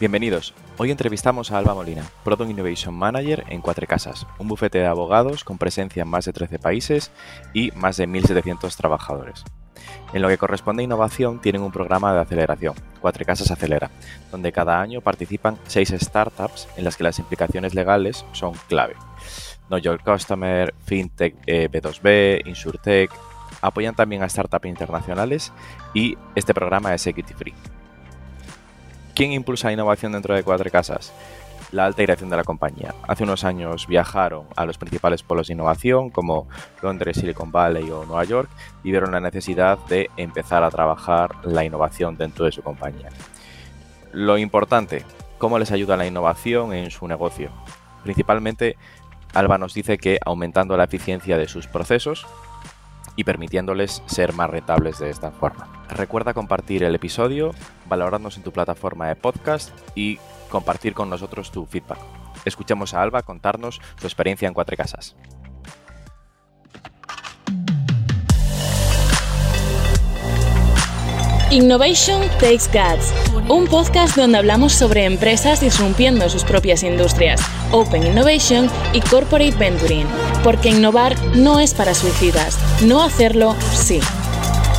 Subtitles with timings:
[0.00, 0.54] Bienvenidos.
[0.76, 5.42] Hoy entrevistamos a Alba Molina, Product Innovation Manager en Cuatro Casas, un bufete de abogados
[5.42, 7.10] con presencia en más de 13 países
[7.52, 9.42] y más de 1.700 trabajadores.
[10.12, 13.90] En lo que corresponde a innovación, tienen un programa de aceleración, Cuatro Casas Acelera,
[14.30, 18.94] donde cada año participan seis startups en las que las implicaciones legales son clave.
[19.66, 23.10] Know Your Customer, FinTech B2B, eh, InsurTech,
[23.62, 25.52] apoyan también a startups internacionales
[25.92, 27.54] y este programa es equity free.
[29.18, 31.12] ¿Quién impulsa la innovación dentro de Cuatro Casas?
[31.72, 32.94] La alta dirección de la compañía.
[33.08, 36.46] Hace unos años viajaron a los principales polos de innovación como
[36.82, 38.48] Londres, Silicon Valley o Nueva York
[38.84, 43.08] y vieron la necesidad de empezar a trabajar la innovación dentro de su compañía.
[44.12, 45.04] Lo importante,
[45.38, 47.50] cómo les ayuda la innovación en su negocio.
[48.04, 48.76] Principalmente,
[49.34, 52.24] Alba nos dice que aumentando la eficiencia de sus procesos,
[53.16, 55.77] y permitiéndoles ser más rentables de esta forma.
[55.88, 57.54] Recuerda compartir el episodio,
[57.86, 60.18] valorarnos en tu plataforma de podcast y
[60.50, 61.98] compartir con nosotros tu feedback.
[62.44, 65.16] Escuchemos a Alba contarnos su experiencia en Cuatro Casas.
[71.50, 73.14] Innovation Takes Guts,
[73.48, 77.40] un podcast donde hablamos sobre empresas disrumpiendo sus propias industrias,
[77.72, 80.06] Open Innovation y Corporate Venturing,
[80.44, 84.00] porque innovar no es para suicidas, no hacerlo sí.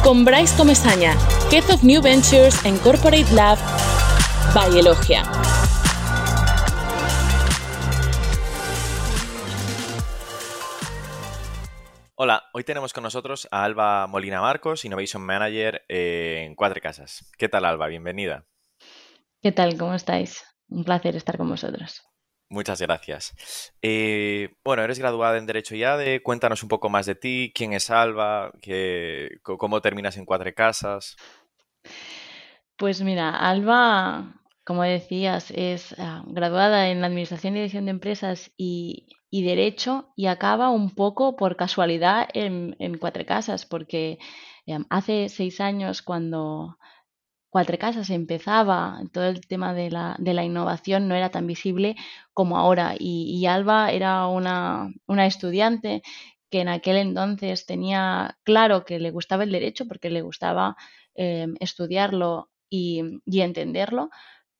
[0.03, 1.13] Con Bryce Comesaña,
[1.51, 3.57] Head of New Ventures en Corporate Lab
[4.55, 5.23] by Elogia.
[12.15, 17.29] Hola, hoy tenemos con nosotros a Alba Molina Marcos, Innovation Manager en Cuatro Casas.
[17.37, 17.87] ¿Qué tal, Alba?
[17.87, 18.45] Bienvenida.
[19.41, 19.77] ¿Qué tal?
[19.77, 20.43] ¿Cómo estáis?
[20.69, 22.08] Un placer estar con vosotros.
[22.49, 23.73] Muchas gracias.
[23.81, 27.73] Eh, bueno, eres graduada en Derecho ya de cuéntanos un poco más de ti, quién
[27.73, 28.51] es Alba,
[29.43, 31.15] cómo terminas en Cuatro Casas.
[32.75, 39.05] Pues mira, Alba, como decías, es ah, graduada en Administración y Dirección de Empresas y
[39.29, 44.17] y derecho y acaba un poco por casualidad en, en Cuatro Casas, porque
[44.65, 46.77] em, hace seis años cuando
[47.49, 51.95] Cuatro Casas empezaba, todo el tema de la, de la innovación no era tan visible
[52.33, 52.95] como ahora.
[52.99, 56.03] Y, Alba era una, una estudiante
[56.49, 60.75] que en aquel entonces tenía claro que le gustaba el derecho porque le gustaba
[61.15, 64.09] em, estudiarlo y, y, entenderlo,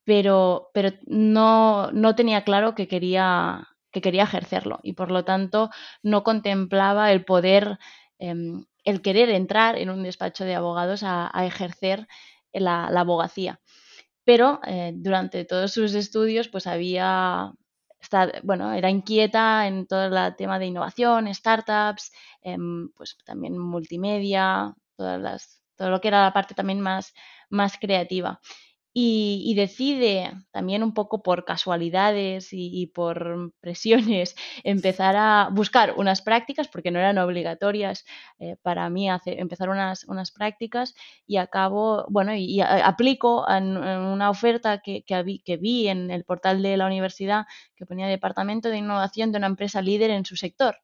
[0.04, 4.80] pero, pero no, no tenía claro que quería que quería ejercerlo.
[4.84, 5.70] Y por lo tanto
[6.04, 7.80] no contemplaba el poder,
[8.20, 12.08] em, el querer entrar en un despacho de abogados a, ejercer
[12.54, 13.60] la, abogacía.
[14.24, 17.52] Pero eh, durante todos sus estudios pues había,
[18.44, 22.12] bueno, era inquieta en todo el tema de innovación, startups,
[22.42, 27.14] em, pues también multimedia, todas las, todo lo que era la parte también más,
[27.50, 28.40] más creativa
[28.94, 36.68] y, decide también un poco por casualidades y, por presiones empezar a buscar unas prácticas
[36.68, 38.06] porque no eran obligatorias
[38.40, 40.96] eh, para mí hacer, empezar unas, unas prácticas
[41.28, 46.62] y acabo, bueno, y, aplico en, una oferta que, que, que vi en el portal
[46.64, 47.46] de la universidad
[47.76, 50.78] que ponía Departamento de Innovación de una empresa líder en su sector,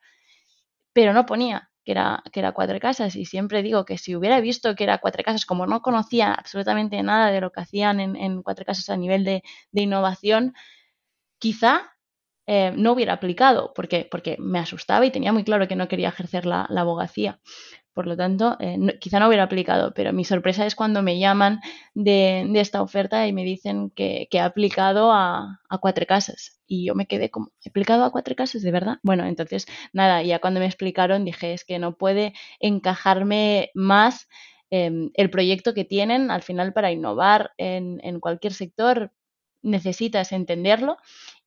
[0.94, 3.16] pero no ponía que era, que era Cuatro Casas.
[3.16, 7.02] Y siempre digo que si hubiera visto que era Cuatro Casas, como no conocía absolutamente
[7.04, 10.54] nada de lo que hacían en, Cuatro Casas a nivel de, innovación,
[11.40, 11.94] quizá
[12.48, 16.10] eh, no hubiera aplicado, porque, porque me asustaba y tenía muy claro que no quería
[16.10, 17.40] ejercer la abogacía.
[17.96, 21.62] Por lo tanto, eh, quizá no hubiera aplicado, pero mi sorpresa es cuando me llaman
[21.94, 26.60] de, esta oferta y me dicen que, que he aplicado a, cuatro casas.
[26.68, 28.98] Y yo me quedé como, ¿he aplicado a cuatro casas de verdad?
[29.02, 34.28] Bueno, entonces, nada, ya cuando me explicaron dije, es que no puede encajarme más
[34.72, 39.14] em, el proyecto que tienen al final para innovar en, en cualquier sector.
[39.62, 40.98] Necesitas entenderlo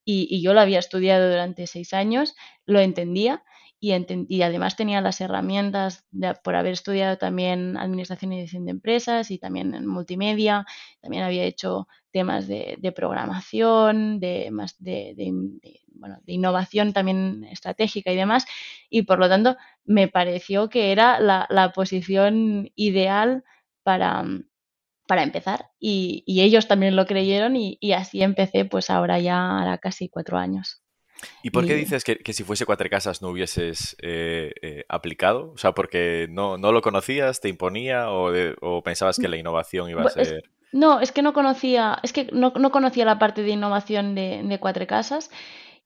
[0.02, 2.34] y, y yo lo había estudiado durante seis años,
[2.64, 3.44] lo entendía
[3.80, 6.04] y, además tenía las herramientas
[6.42, 10.66] por haber estudiado también Administración y Dirección de Empresas y también en multimedia,
[11.00, 15.14] también había hecho temas de, programación, de, más de,
[15.94, 18.46] bueno, de innovación también estratégica y demás,
[18.90, 23.44] y por lo tanto me pareció que era la, posición ideal
[23.84, 24.24] para,
[25.06, 29.78] para empezar y, ellos también lo creyeron y, y, así empecé pues ahora ya hará
[29.78, 30.82] casi cuatro años.
[31.42, 35.52] ¿Y por qué dices que, si fuese Cuatro Casas no hubieses eh, eh, aplicado?
[35.52, 40.10] O sea, porque no, lo conocías, te imponía o, pensabas que la innovación iba a
[40.10, 40.44] ser...
[40.72, 44.58] no, es que no conocía, es que no, conocía la parte de innovación de, de
[44.60, 45.30] Cuatro Casas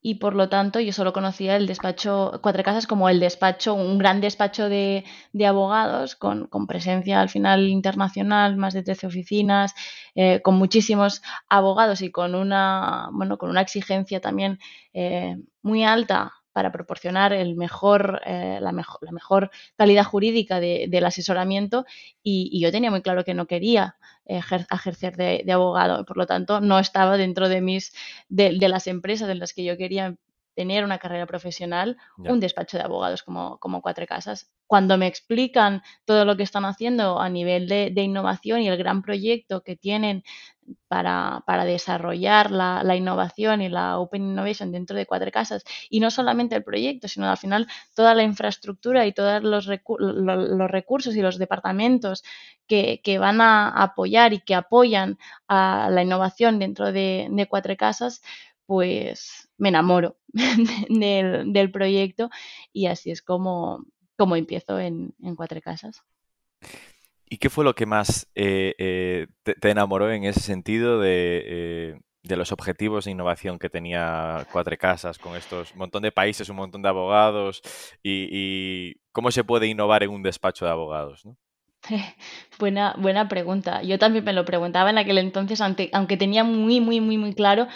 [0.05, 3.99] y por lo tanto yo solo conocía el despacho Cuatro Casas como el despacho, un
[3.99, 5.05] gran despacho de,
[5.47, 9.75] abogados con, presencia al final internacional, más de 13 oficinas,
[10.15, 14.59] eh, con muchísimos abogados y con una, bueno, con una exigencia también
[14.93, 21.05] eh, muy alta para proporcionar el mejor, eh, la, mejor, la mejor calidad jurídica del
[21.05, 21.87] asesoramiento
[22.23, 26.79] y, yo tenía muy claro que no quería ejercer de, abogado, por lo tanto no
[26.79, 27.95] estaba dentro de, mis,
[28.29, 30.15] de, las empresas en las que yo quería
[30.55, 34.51] tener una carrera profesional, un despacho de abogados como, como Cuatro Casas.
[34.67, 38.77] Cuando me explican todo lo que están haciendo a nivel de, de innovación y el
[38.77, 40.23] gran proyecto que tienen
[40.89, 45.65] para, para desarrollar la, la, innovación y la Open Innovation dentro de Cuatro Casas.
[45.91, 50.71] Y no solamente el proyecto, sino al final toda la infraestructura y todos los, los
[50.71, 52.23] recursos y los departamentos
[52.67, 57.77] que, que, van a apoyar y que apoyan a la innovación dentro de, de Cuatro
[57.77, 58.23] Casas,
[58.67, 60.17] pues me enamoro
[60.89, 62.31] del, del, proyecto
[62.73, 63.87] y así es como,
[64.17, 66.03] como empiezo en, en Cuatro Casas.
[67.31, 72.37] ¿Y qué fue lo que más eh, eh, te, enamoró en ese sentido eh, de,
[72.37, 76.83] los objetivos de innovación que tenía Cuatro Casas con estos montón de países, un montón
[76.83, 77.63] de abogados
[78.03, 81.23] y, cómo se puede innovar en un despacho de abogados?
[82.59, 83.83] buena, buena pregunta.
[83.83, 87.69] Yo también me lo preguntaba en aquel entonces, aunque tenía muy, muy, muy, muy claro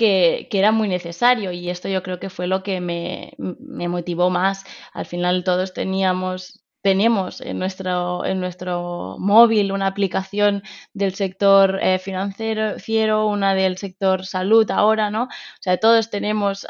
[0.00, 4.64] que, era muy necesario y esto yo creo que fue lo que me, motivó más.
[4.94, 10.62] Al final todos teníamos tenemos en nuestro, en nuestro móvil una aplicación
[10.94, 15.24] del sector eh, financiero, una del sector salud ahora, ¿no?
[15.24, 15.28] O
[15.60, 16.66] sea, todos tenemos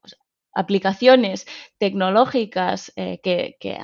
[0.00, 0.16] pues,
[0.52, 1.46] aplicaciones
[1.78, 3.78] tecnológicas eh, que, que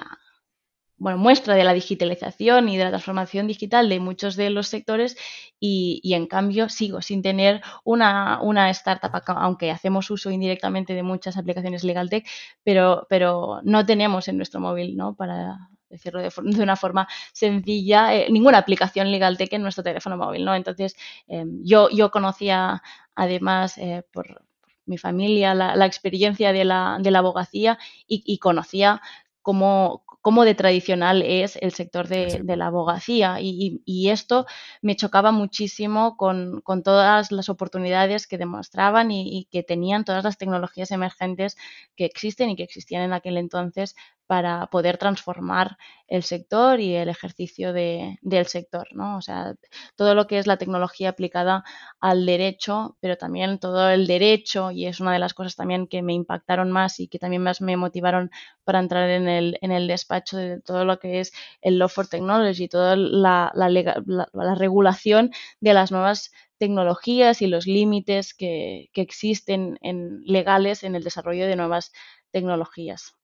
[0.98, 5.16] bueno, muestra de la digitalización y de la transformación digital de muchos de los sectores
[5.60, 11.02] y, y en cambio sigo sin tener una, una, startup, aunque hacemos uso indirectamente de
[11.02, 12.26] muchas aplicaciones LegalTech,
[12.64, 15.14] pero, pero no tenemos en nuestro móvil, ¿no?
[15.14, 20.44] Para decirlo de, de una forma sencilla, eh, ninguna aplicación LegalTech en nuestro teléfono móvil,
[20.44, 20.54] ¿no?
[20.54, 20.96] Entonces,
[21.28, 22.82] eh, yo, yo conocía
[23.14, 24.42] además eh, por,
[24.84, 29.02] mi familia la, experiencia de la, de la abogacía y conocía
[29.48, 33.38] cómo, cómo de tradicional es el sector de, la abogacía.
[33.40, 34.44] Y, esto
[34.82, 40.90] me chocaba muchísimo con, todas las oportunidades que demostraban y, que tenían todas las tecnologías
[40.90, 41.56] emergentes
[41.96, 43.96] que existen y que existían en aquel entonces
[44.28, 49.16] para poder transformar el sector y el ejercicio del sector, ¿no?
[49.16, 49.54] O sea,
[49.96, 51.64] todo lo que es la tecnología aplicada
[51.98, 56.02] al derecho, pero también todo el derecho, y es una de las cosas también que
[56.02, 58.30] me impactaron más y que también más me motivaron
[58.64, 61.32] para entrar en el, en el despacho de todo lo que es
[61.62, 68.34] el Law for Technology, toda la, la, regulación de las nuevas tecnologías y los límites
[68.34, 71.92] que, que existen en, legales en el desarrollo de nuevas
[72.30, 73.17] tecnologías.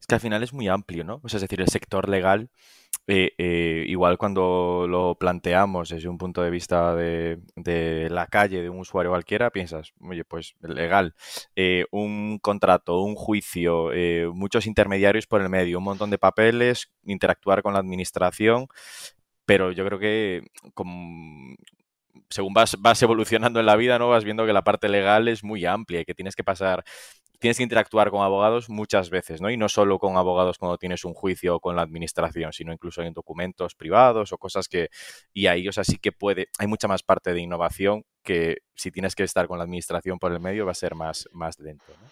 [0.00, 1.20] Es que al final es muy amplio, ¿no?
[1.24, 2.50] es decir, el sector legal,
[3.06, 7.38] eh, eh, igual cuando lo planteamos desde un punto de vista de,
[8.10, 11.14] la calle, de un usuario cualquiera, piensas, oye, pues legal,
[11.54, 13.90] eh, un contrato, un juicio,
[14.32, 18.68] muchos intermediarios por el medio, un montón de papeles, interactuar con la administración,
[19.44, 20.42] pero yo creo que
[22.30, 24.08] según vas, vas, evolucionando en la vida, ¿no?
[24.08, 26.84] Vas viendo que la parte legal es muy amplia y que tienes que pasar
[27.44, 29.50] tienes que interactuar con abogados muchas veces, ¿no?
[29.50, 33.12] Y no solo con abogados cuando tienes un juicio con la administración, sino incluso en
[33.12, 34.88] documentos privados o cosas que...
[35.34, 36.48] Y ahí, o sea, sí que puede...
[36.58, 40.32] Hay mucha más parte de innovación que si tienes que estar con la administración por
[40.32, 41.84] el medio va a ser más, más lento.
[42.00, 42.08] ¿no?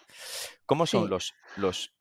[0.67, 1.91] ¿Cómo son los, los...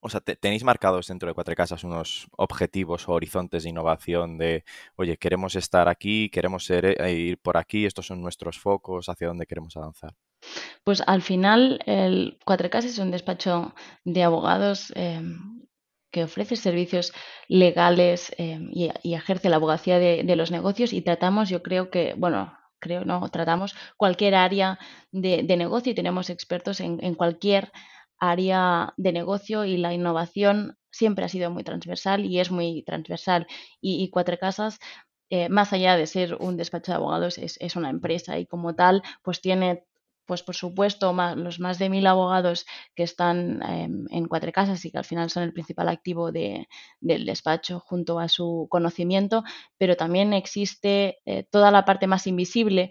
[0.00, 4.64] O sea, tenéis marcados dentro de Cuatro Casas unos objetivos o horizontes de innovación de,
[4.96, 9.44] oye, queremos estar aquí, queremos eh, ir por aquí, estos son nuestros focos, hacia dónde
[9.44, 10.16] queremos avanzar.
[10.84, 15.62] Pues al final, el Cuatro Casas es un despacho de abogados em,
[16.10, 17.12] que ofrece servicios
[17.48, 22.56] legales em, y, ejerce la abogacía de, los negocios y tratamos, yo creo que, bueno,
[22.80, 24.78] creo no, tratamos cualquier área
[25.12, 27.72] de, negocio y tenemos expertos en, cualquier
[28.18, 33.46] área de negocio y la innovación siempre ha sido muy transversal y es muy transversal.
[33.80, 34.78] Y, Cuatro Casas
[35.30, 39.02] eh, más allá de ser un despacho de abogados, es, una empresa y como tal,
[39.22, 39.86] pues tiene
[40.32, 44.90] pues por supuesto los más de mil abogados que están em, en Cuatro Casas y
[44.90, 49.44] que al final son el principal activo del despacho junto a su conocimiento,
[49.76, 52.90] pero también existe eh, toda la parte más invisible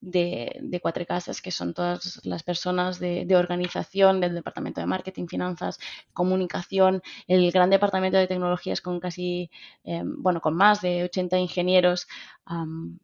[0.00, 5.78] de, Cuatro Casas, que son todas las personas de, organización del departamento de marketing, finanzas,
[6.12, 9.50] comunicación, el gran departamento de tecnologías con casi,
[9.84, 12.06] em, bueno, con más de 80 ingenieros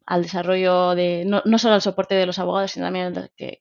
[0.06, 3.60] al desarrollo de, no, no, solo al soporte de los abogados, sino también que,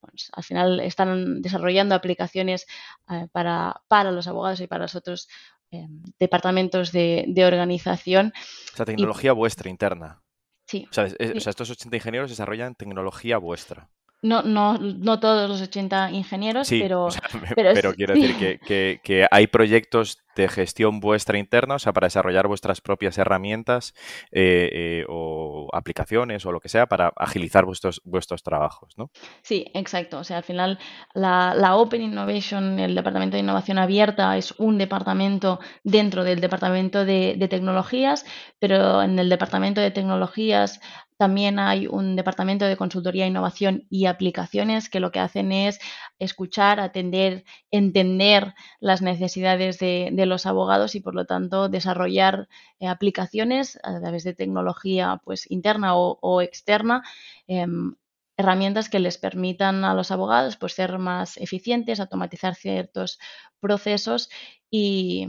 [0.00, 2.66] pues, al final están desarrollando aplicaciones
[3.10, 5.28] eh, para, para los abogados y para los otros
[5.70, 8.32] em, departamentos de, organización.
[8.72, 10.22] O sea, tecnología vuestra interna.
[10.66, 10.86] Sí.
[10.90, 13.88] O sea, estos 80 ingenieros desarrollan tecnología vuestra.
[14.22, 17.08] No, no, no todos los 80 ingenieros, pero,
[17.54, 22.46] pero, quiero decir que, que, hay proyectos de gestión vuestra interna, o sea, para desarrollar
[22.46, 23.94] vuestras propias herramientas
[24.32, 29.10] eh, eh, o aplicaciones o lo que sea para agilizar vuestros, vuestros trabajos, ¿no?
[29.42, 30.18] Sí, exacto.
[30.18, 30.78] O sea, al final
[31.14, 37.34] la, Open Innovation, el Departamento de Innovación Abierta, es un departamento dentro del Departamento de,
[37.36, 38.26] de Tecnologías,
[38.58, 40.80] pero en el Departamento de Tecnologías
[41.16, 45.78] también hay un departamento de consultoría, innovación y aplicaciones que lo que hacen es
[46.18, 52.48] escuchar, atender, entender las necesidades de, los abogados y por lo tanto desarrollar
[52.80, 57.02] eh, aplicaciones a través de tecnología pues interna o, externa.
[57.46, 57.96] Em,
[58.36, 63.18] herramientas que les permitan a los abogados pues, ser más eficientes, automatizar ciertos
[63.60, 64.28] procesos
[64.70, 65.28] y,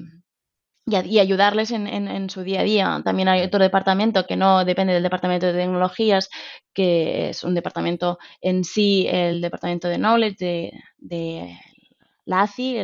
[0.88, 3.01] y, ayudarles en, su día a día.
[3.03, 6.29] También hay otro departamento que no depende del departamento de tecnologías,
[6.74, 11.60] que es un departamento en sí, el departamento de knowledge de, de
[12.25, 12.77] la ACI,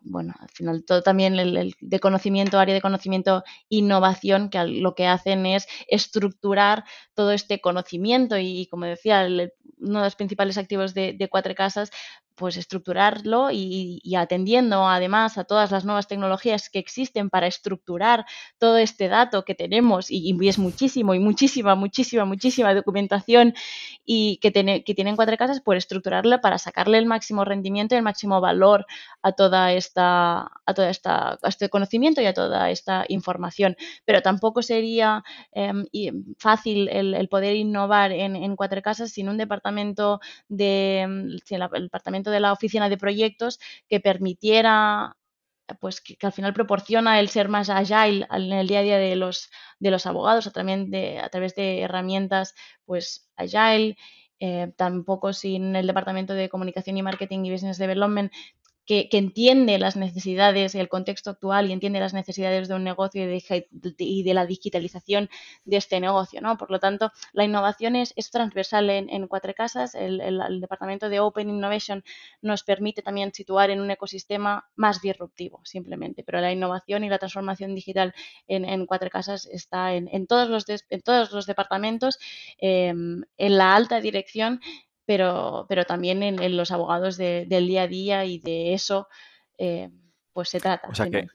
[0.00, 5.06] bueno, al final todo también el, de conocimiento, área de conocimiento, innovación, que lo que
[5.06, 6.84] hacen es estructurar
[7.14, 11.90] todo este conocimiento y, como decía, uno de los principales activos de Cuatro Casas
[12.36, 18.26] pues estructurarlo y, atendiendo además a todas las nuevas tecnologías que existen para estructurar
[18.58, 23.54] todo este dato que tenemos y, es muchísimo y muchísima, muchísima, muchísima documentación
[24.04, 27.98] y que, tiene, que tienen cuatro casas, pues estructurarla para sacarle el máximo rendimiento y
[27.98, 28.86] el máximo valor
[29.22, 33.76] a toda esta, a toda esta, este conocimiento y a toda esta información.
[34.04, 35.86] Pero tampoco sería em,
[36.38, 42.25] fácil el, poder innovar en, en cuatro casas sin un departamento de, sin el departamento
[42.30, 45.16] de la oficina de proyectos que permitiera
[45.80, 49.16] pues que, al final proporciona el ser más agile en el día a día de
[49.16, 52.54] los, de los abogados, a, a través de herramientas
[52.84, 53.96] pues agile,
[54.38, 58.32] eh, tampoco sin el departamento de comunicación y marketing y business development
[58.86, 63.24] que, entiende las necesidades y el contexto actual y entiende las necesidades de un negocio
[63.24, 65.28] y de, la digitalización
[65.64, 66.40] de este negocio.
[66.40, 66.56] ¿no?
[66.56, 69.94] Por lo tanto, la innovación es, transversal en, Cuatro Casas.
[69.94, 72.04] El, departamento de Open Innovation
[72.40, 76.22] nos permite también situar en un ecosistema más disruptivo, simplemente.
[76.22, 78.14] Pero la innovación y la transformación digital
[78.46, 82.18] en, Cuatro Casas está en, todos, los en todos los departamentos,
[82.58, 84.60] em, en la alta dirección
[85.06, 89.08] pero, pero también en, los abogados del día a día y de eso,
[89.56, 89.88] eh,
[90.32, 90.88] pues se trata.
[90.88, 91.26] O sea que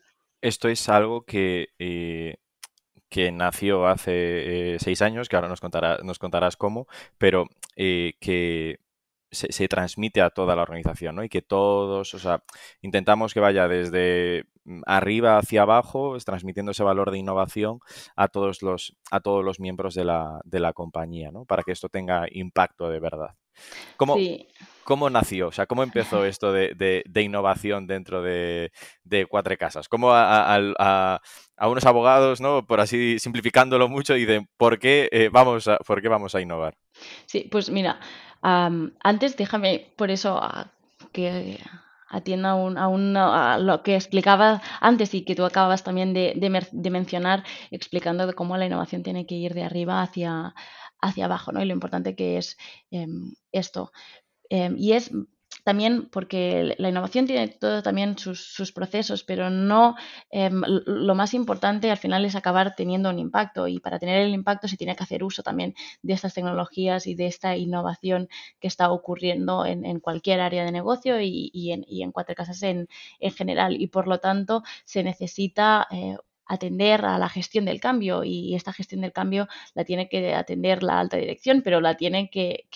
[0.42, 2.36] esto es algo que, eh,
[3.10, 5.62] que nació hace eh, seis años, que ahora nos,
[6.04, 6.88] nos contarás cómo,
[7.18, 8.80] pero que
[9.32, 11.24] se, transmite a toda la organización, ¿no?
[11.24, 12.44] Y que todos, o sea,
[12.82, 17.80] intentamos que vaya desde mm, arriba hacia abajo, transmitiendo ese valor de innovación
[18.16, 21.46] a todos los, a todos los miembros de la, de la compañía, ¿no?
[21.46, 23.36] Para que esto tenga impacto de verdad.
[23.98, 24.18] ¿Cómo,
[24.84, 25.48] ¿Cómo nació?
[25.48, 28.72] O sea, ¿cómo empezó esto de, innovación dentro de,
[29.30, 29.88] Cuatro Casas?
[29.88, 31.22] ¿Cómo a,
[31.62, 32.66] unos abogados, ¿no?
[32.66, 36.42] Por así simplificándolo mucho, y de por qué, eh, vamos a, por qué vamos a
[36.42, 36.76] innovar?
[37.26, 38.00] Sí, pues mira,
[38.42, 40.42] antes déjame por eso
[41.12, 41.60] que
[42.12, 48.34] atienda a, lo que explicaba antes y que tú acabas también de, mencionar, explicando de
[48.34, 50.54] cómo la innovación tiene que ir de arriba hacia,
[51.00, 51.62] hacia abajo, ¿no?
[51.62, 52.58] Y lo importante que es
[52.92, 53.92] em, esto.
[54.50, 55.12] Em, y es
[55.64, 59.96] también porque la innovación tiene todo también sus, procesos, pero no
[60.30, 64.34] em, lo más importante al final es acabar teniendo un impacto y para tener el
[64.34, 68.68] impacto se tiene que hacer uso también de estas tecnologías y de esta innovación que
[68.68, 72.88] está ocurriendo en, cualquier área de negocio y, en, cuatro casas en,
[73.36, 73.80] general.
[73.80, 76.18] Y por lo tanto se necesita eh,
[76.52, 80.84] atender a la gestión del cambio y esta gestión del cambio la tiene que atender
[80.84, 82.68] la alta dirección, pero la tiene que,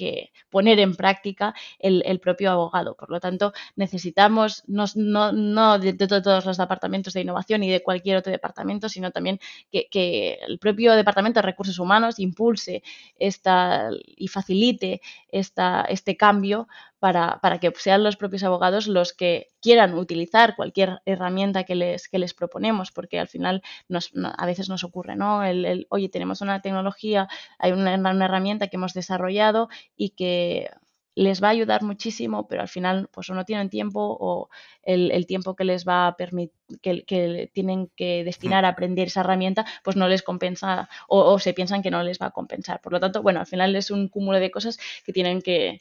[0.50, 2.96] poner en práctica el, propio abogado.
[2.96, 8.16] Por lo tanto, necesitamos no, no, de, todos los departamentos de innovación y de cualquier
[8.18, 9.40] otro departamento, sino también
[9.70, 12.82] que, el propio departamento de recursos humanos impulse
[13.18, 16.68] esta y facilite esta, este cambio
[17.00, 22.08] para, para, que sean los propios abogados los que quieran utilizar cualquier herramienta que les,
[22.08, 25.44] que les proponemos, porque al final nos, a veces nos ocurre, ¿no?
[25.44, 27.28] El, oye, tenemos una tecnología,
[27.60, 30.70] hay una, herramienta que hemos desarrollado y que
[31.16, 34.50] les va a ayudar muchísimo, pero al final pues o no tienen tiempo o
[34.84, 39.66] el, tiempo que les va a permitir, que, tienen que destinar a aprender esa herramienta,
[39.84, 42.82] pues no les compensa o, o, se piensan que no les va a compensar.
[42.82, 45.80] Por lo tanto, bueno, al final es un cúmulo de cosas que tienen que,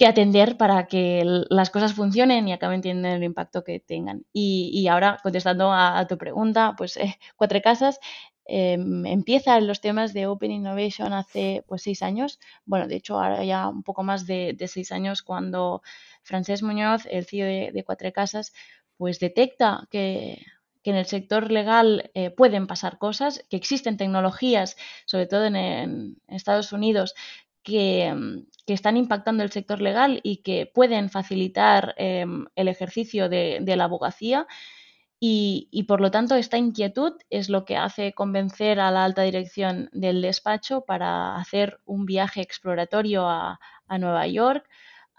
[0.00, 4.24] que atender para que las cosas funcionen y acaben teniendo el impacto que tengan.
[4.32, 8.00] Y, ahora, contestando a, tu pregunta, pues eh, Cuatro Casas
[8.46, 12.40] em, empieza en los temas de Open Innovation hace pues seis años.
[12.64, 15.82] Bueno, de hecho, ahora ya un poco más de, seis años cuando
[16.22, 18.54] Francés Muñoz, el CEO de, Cuatro Casas,
[18.96, 20.38] pues detecta que
[20.82, 26.16] que en el sector legal eh, pueden pasar cosas, que existen tecnologías, sobre todo en,
[26.26, 27.14] Estados Unidos,
[27.62, 28.14] que,
[28.66, 34.46] están impactando el sector legal y que pueden facilitar em, el ejercicio de, la abogacía.
[35.18, 39.90] Y, por lo tanto, esta inquietud es lo que hace convencer a la alta dirección
[39.92, 43.58] del despacho para hacer un viaje exploratorio a
[43.98, 44.66] Nueva York,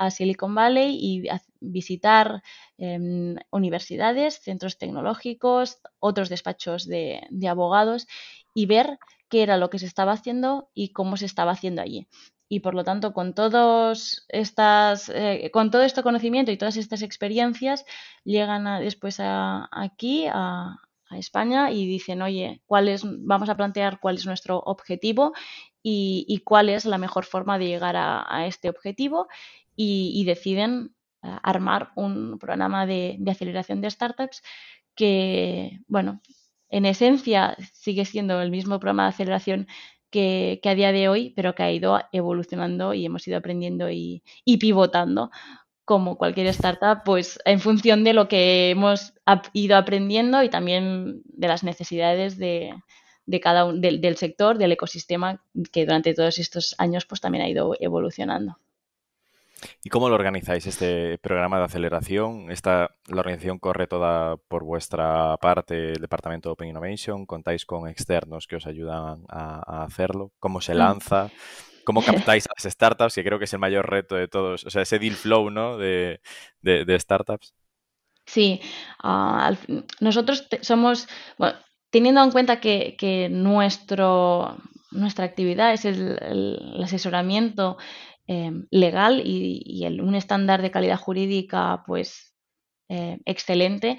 [0.01, 1.24] a Silicon Valley y
[1.60, 2.41] visitar
[2.79, 8.07] em, universidades, centros tecnológicos, otros despachos de, abogados
[8.53, 12.08] y ver qué era lo que se estaba haciendo y cómo se estaba haciendo allí.
[12.50, 17.01] Y por lo tanto, con todos estas, eh, con todo este conocimiento y todas estas
[17.01, 17.86] experiencias,
[18.25, 20.77] llegan después aquí a,
[21.12, 25.34] España y dicen, oye, ¿cuál es, vamos a plantear cuál es nuestro objetivo
[25.84, 29.27] y, cuál es la mejor forma de llegar a este objetivo
[29.75, 34.41] y, deciden eh, armar un programa de, aceleración de startups
[34.96, 36.22] que, bueno,
[36.71, 39.67] en esencia sigue siendo el mismo programa de aceleración
[40.09, 44.23] que, a día de hoy, pero que ha ido evolucionando y hemos ido aprendiendo y,
[44.59, 45.31] pivotando
[45.85, 49.13] como cualquier startup, pues en función de lo que hemos
[49.53, 52.73] ido aprendiendo y también de las necesidades de,
[53.41, 57.75] cada del, del, sector, del ecosistema que durante todos estos años pues también ha ido
[57.79, 58.57] evolucionando.
[59.83, 62.51] ¿Y cómo lo organizáis este programa de aceleración?
[62.51, 67.25] Esta, ¿La organización corre toda por vuestra parte, el Departamento de Open Innovation?
[67.25, 70.31] ¿Contáis con externos que os ayudan a, hacerlo?
[70.39, 70.77] ¿Cómo se mm.
[70.77, 71.29] lanza?
[71.83, 73.15] ¿Cómo captáis a las startups?
[73.15, 75.77] Que creo que es el mayor reto de todos, o sea, ese deal flow ¿no?
[75.77, 76.19] de,
[76.99, 77.53] startups.
[78.25, 78.61] Sí,
[79.03, 79.51] ah,
[79.99, 81.07] nosotros somos,
[81.89, 84.57] teniendo en cuenta que, nuestro,
[84.91, 87.77] nuestra actividad es el asesoramiento
[88.33, 92.33] Em, legal y, un estándar de calidad jurídica pues
[92.89, 93.98] eh, excelente,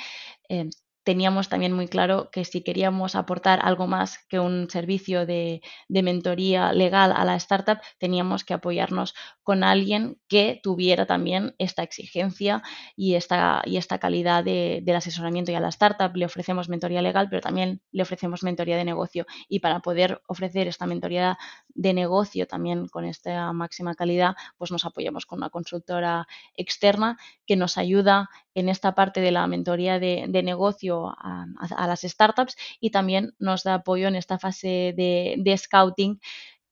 [0.48, 0.70] em,
[1.04, 6.72] teníamos también muy claro que si queríamos aportar algo más que un servicio de, mentoría
[6.72, 12.62] legal a la startup, teníamos que apoyarnos con alguien que tuviera también esta exigencia
[12.96, 15.52] y esta, y esta calidad de, del asesoramiento.
[15.52, 19.26] Y a la startup le ofrecemos mentoría legal, pero también le ofrecemos mentoría de negocio.
[19.48, 21.38] Y para poder ofrecer esta mentoría
[21.68, 27.56] de negocio también con esta máxima calidad, pues nos apoyamos con una consultora externa que
[27.56, 33.34] nos ayuda en esta parte de la mentoría de, negocio a, las startups y también
[33.38, 36.20] nos da apoyo en esta fase de, scouting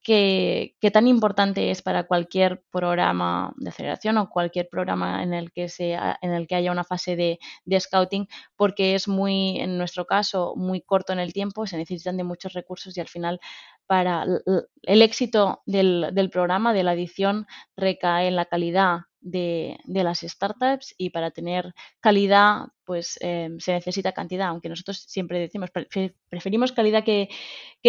[0.02, 5.68] que, tan importante es para cualquier programa de aceleración o cualquier programa en el que,
[5.68, 7.38] sea, en el que haya una fase de,
[7.80, 12.24] scouting, porque es muy, en nuestro caso, muy corto en el tiempo, se necesitan de
[12.24, 13.40] muchos recursos y al final
[13.86, 14.24] para
[14.82, 20.94] el éxito del, del programa, de la edición, recae en la calidad de, las startups
[20.96, 25.70] y para tener calidad pues em, se necesita cantidad, aunque nosotros siempre decimos
[26.28, 27.28] preferimos calidad que,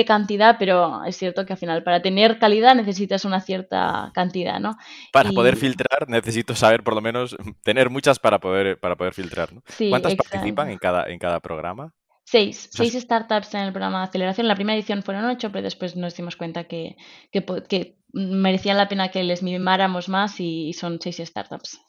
[0.06, 4.78] cantidad, pero es cierto que al final para tener calidad necesitas una cierta cantidad, ¿no?
[5.12, 9.54] Para poder filtrar necesito saber por lo menos tener muchas para poder, para poder filtrar,
[9.54, 9.64] ¿no?
[9.90, 11.94] ¿Cuántas participan en cada, en cada programa?
[12.24, 14.48] Seis, seis startups en el programa de aceleración.
[14.48, 16.96] La primera edición fueron ocho, pero después nos dimos cuenta que,
[17.32, 21.80] que, que merecían la pena que les mimáramos más y son seis startups.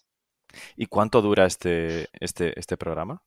[0.77, 3.23] ¿Y cuánto dura este, este, este programa?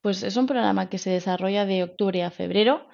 [0.00, 2.88] Pues es un programa que se desarrolla de octubre a febrero.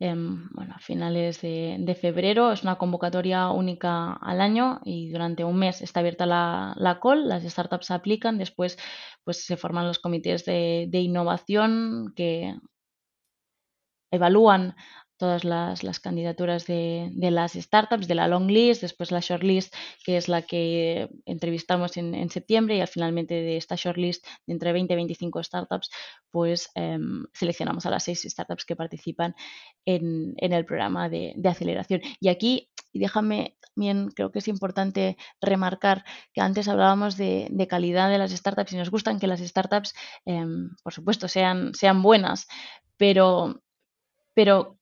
[0.00, 5.56] Em, bueno, a finales de, febrero es una convocatoria única al año y durante un
[5.56, 8.76] mes está abierta la, la call, las startups aplican, después
[9.22, 12.56] pues se forman los comités de, de innovación que
[14.10, 14.74] evalúan
[15.16, 19.74] todas las, candidaturas de, las startups, de la long list, después la short list,
[20.04, 24.54] que es la que entrevistamos en, septiembre, y al finalmente de esta short list de
[24.54, 25.90] entre 20 y 25 startups,
[26.30, 29.34] pues em, seleccionamos a las seis startups que participan
[29.84, 32.00] en, el programa de, aceleración.
[32.20, 38.18] Y aquí, déjame también, creo que es importante remarcar que antes hablábamos de, calidad de
[38.18, 42.46] las startups y nos gustan que las startups, em, por supuesto, sean, sean buenas,
[42.96, 43.60] pero
[44.34, 44.78] pero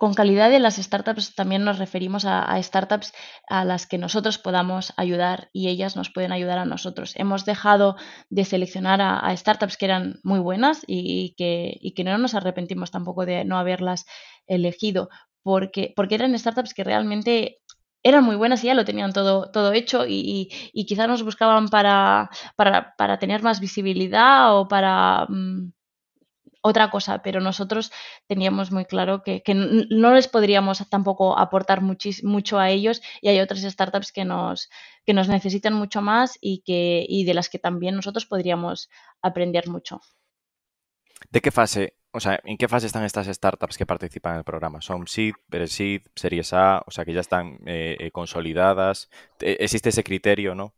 [0.00, 3.12] con calidad de las startups también nos referimos a, startups
[3.46, 7.12] a las que nosotros podamos ayudar y ellas nos pueden ayudar a nosotros.
[7.16, 7.96] Hemos dejado
[8.30, 13.26] de seleccionar a, startups que eran muy buenas y, que, que, no nos arrepentimos tampoco
[13.26, 14.06] de no haberlas
[14.46, 15.10] elegido
[15.42, 17.58] porque, porque eran startups que realmente
[18.02, 21.68] eran muy buenas y ya lo tenían todo, todo hecho y, y, quizás nos buscaban
[21.68, 25.26] para, para, para, tener más visibilidad o para...
[25.28, 25.72] Mm,
[26.62, 27.92] otra cosa, pero nosotros
[28.26, 33.62] teníamos muy claro que, no les podríamos tampoco aportar mucho a ellos y hay otras
[33.62, 34.68] startups que nos,
[35.04, 38.90] que nos necesitan mucho más y, que, y de las que también nosotros podríamos
[39.22, 40.00] aprender mucho.
[41.30, 44.44] ¿De qué fase, o sea, en qué fase están estas startups que participan en el
[44.44, 44.80] programa?
[44.80, 49.10] ¿Son seed, pre-seed, series A, o sea, que ya están eh, eh, consolidadas?
[49.38, 50.74] ¿Existe ese criterio, no?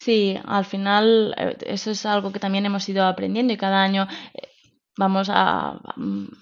[0.00, 4.08] Sí, al final eh, eso es algo que también hemos ido aprendiendo y cada año
[4.96, 5.80] vamos a,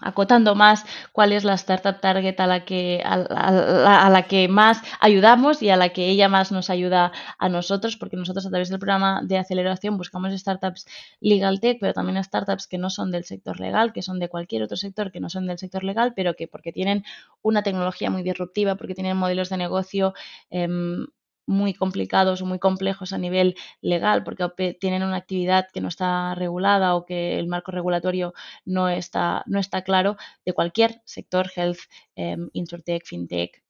[0.01, 5.63] acotando más cuál es la startup target a la que a, la que más ayudamos
[5.63, 8.81] y a la que ella más nos ayuda a nosotros porque nosotros a través del
[8.81, 10.87] programa de aceleración buscamos startups
[11.21, 14.63] legal tech pero también startups que no son del sector legal que son de cualquier
[14.65, 17.05] otro sector que no son del sector legal pero que porque tienen
[17.43, 20.15] una tecnología muy disruptiva porque tienen modelos de negocio
[20.51, 21.07] em,
[21.47, 26.35] muy complicados o muy complejos a nivel legal porque tienen una actividad que no está
[26.35, 31.81] regulada o que el marco regulatorio no está, no está claro de cualquier sector, health,
[32.17, 33.63] eh, insurtech, fintech,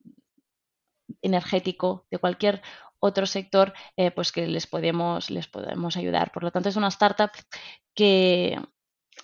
[1.22, 2.62] energético, de cualquier
[3.00, 6.32] otro sector, eh, pues que les podemos, les podemos ayudar.
[6.32, 7.30] Por lo tanto, es una startup
[7.94, 8.58] que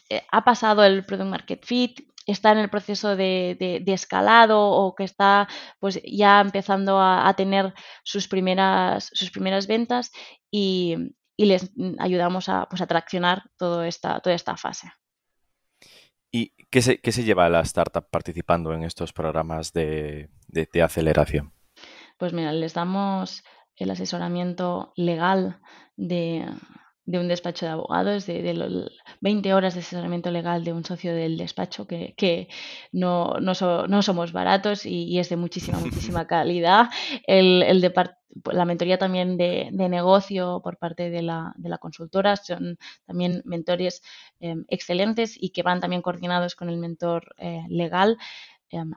[0.08, 2.00] eh, ha pasado el Product Market Fit,
[2.32, 8.28] está en el proceso de, escalado o que está pues ya empezando a, tener sus
[8.28, 10.10] primeras, sus primeras ventas
[10.50, 14.90] y, les ayudamos a, pues, a traccionar toda esta, toda esta fase.
[16.32, 20.82] ¿Y qué se, qué se lleva a la startup participando en estos programas de, de
[20.82, 21.52] aceleración?
[22.16, 23.44] Pues mira, les damos
[23.76, 25.60] el asesoramiento legal
[25.96, 26.46] de,
[27.06, 28.90] de un despacho de abogados, de, de
[29.20, 32.48] 20 horas de asesoramiento legal de un socio del despacho, que, que
[32.92, 33.52] no, no,
[33.86, 36.90] no, somos baratos y, es de muchísima, muchísima calidad.
[37.26, 37.80] El, el
[38.52, 43.40] la mentoría también de, de, negocio por parte de la, de la consultora son también
[43.44, 44.02] mentores
[44.40, 48.18] em, excelentes y que van también coordinados con el mentor eh, legal.
[48.70, 48.92] Em,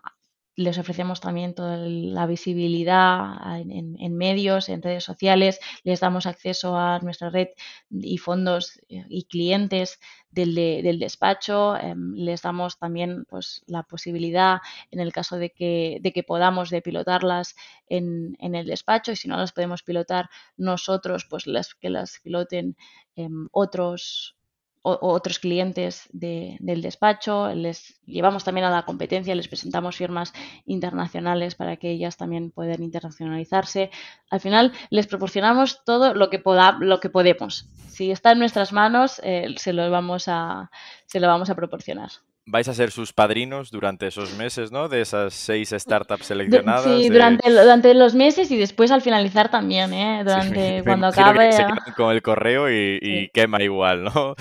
[0.60, 7.00] les ofrecemos también toda la visibilidad en, medios, en redes sociales, les damos acceso a
[7.00, 7.48] nuestra red
[7.90, 10.00] y fondos eh, y clientes
[10.32, 14.58] del, del despacho, em, les damos también pues, la posibilidad,
[14.92, 17.56] en el caso de que, de que podamos, de pilotarlas
[17.88, 22.20] en, en, el despacho y si no las podemos pilotar nosotros, pues las, que las
[22.22, 22.76] piloten
[23.16, 24.36] em, otros,
[24.82, 30.34] otros clientes del despacho, les llevamos también a la competencia, les presentamos firmas
[30.66, 33.92] internacionales para que ellas también puedan internacionalizarse.
[34.30, 37.68] Al final les proporcionamos todo lo que, poda, lo que podemos.
[37.88, 40.72] Si está en nuestras manos, eh, se, lo vamos a,
[41.06, 42.10] se lo vamos a proporcionar
[42.50, 44.90] vais a ser sus padrinos durante esos meses, ¿no?
[44.90, 46.84] De esas seis startups seleccionadas.
[46.84, 50.24] Sí, durante, durante los meses y después al finalizar también, ¿eh?
[50.24, 51.52] Durante cuando acabe.
[51.52, 54.36] Se con el correo y, quema igual, ¿no?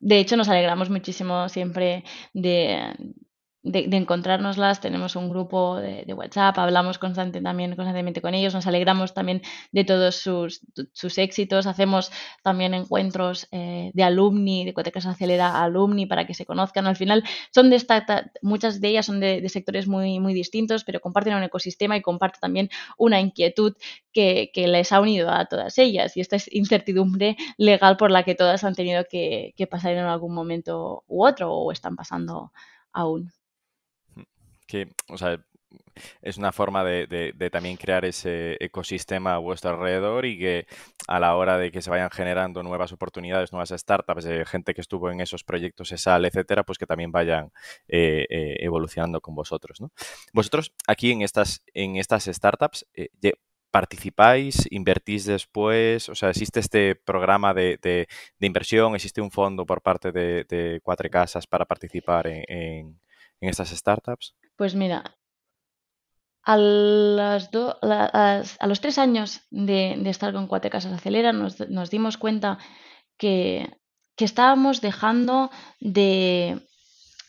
[0.00, 2.94] De hecho, nos alegramos muchísimo siempre de,
[3.62, 8.66] de, de, encontrárnoslas, tenemos un grupo de, WhatsApp, hablamos constante, también, constantemente con ellos, nos
[8.66, 10.60] alegramos también de todos sus,
[10.92, 12.10] sus éxitos, hacemos
[12.42, 16.86] también encuentros eh, de alumni, de Cotecas Acelera alumni para que se conozcan.
[16.86, 17.22] Al final,
[17.54, 17.80] son de
[18.42, 22.40] muchas de ellas son de, sectores muy, muy distintos, pero comparten un ecosistema y comparten
[22.40, 23.74] también una inquietud
[24.12, 28.22] que, que, les ha unido a todas ellas y esta es incertidumbre legal por la
[28.24, 32.52] que todas han tenido que pasar en algún momento u otro o están pasando
[32.92, 33.32] aún
[35.08, 35.38] o sea,
[36.22, 40.66] es una forma de, también crear ese ecosistema a vuestro alrededor y que
[41.08, 44.80] a la hora de que se vayan generando nuevas oportunidades, nuevas startups, de gente que
[44.80, 47.52] estuvo en esos proyectos ESAL, etcétera, pues que también vayan
[47.88, 49.78] eh, eh, evolucionando con vosotros.
[50.32, 53.08] Vosotros aquí en estas, en estas startups, eh,
[53.70, 54.66] ¿participáis?
[54.70, 56.08] ¿Invertís después?
[56.08, 58.06] O sea, ¿existe este programa de,
[58.40, 58.94] inversión?
[58.94, 62.98] ¿Existe un fondo por parte de, Cuatro Casas para participar en
[63.40, 64.34] estas startups?
[64.56, 65.16] Pues mira,
[66.44, 66.56] a,
[68.66, 72.58] los tres años de, estar con Cuatro Casas Acelera nos, nos dimos cuenta
[73.16, 73.78] que
[74.18, 76.60] estábamos dejando de,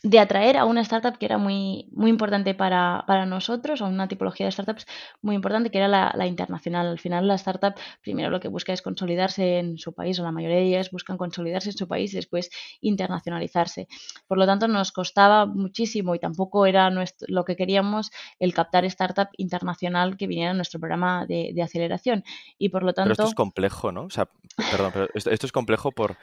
[0.04, 4.06] de atraer a una startup que era muy, muy importante para, para nosotros, o una
[4.06, 4.86] tipología de startups
[5.22, 6.86] muy importante, que era la, internacional.
[6.86, 10.30] Al final, la startup primero lo que busca es consolidarse en su país, o la
[10.30, 12.50] mayoría de ellas buscan consolidarse en su país y después
[12.82, 13.88] internacionalizarse.
[14.26, 18.84] Por lo tanto, nos costaba muchísimo y tampoco era nuestro, lo que queríamos el captar
[18.84, 22.24] startup internacional que viniera a nuestro programa de, de aceleración.
[22.58, 23.14] Y por lo tanto.
[23.14, 24.02] Pero esto es complejo, ¿no?
[24.02, 24.28] O sea,
[24.70, 26.18] perdón, pero esto, esto es complejo por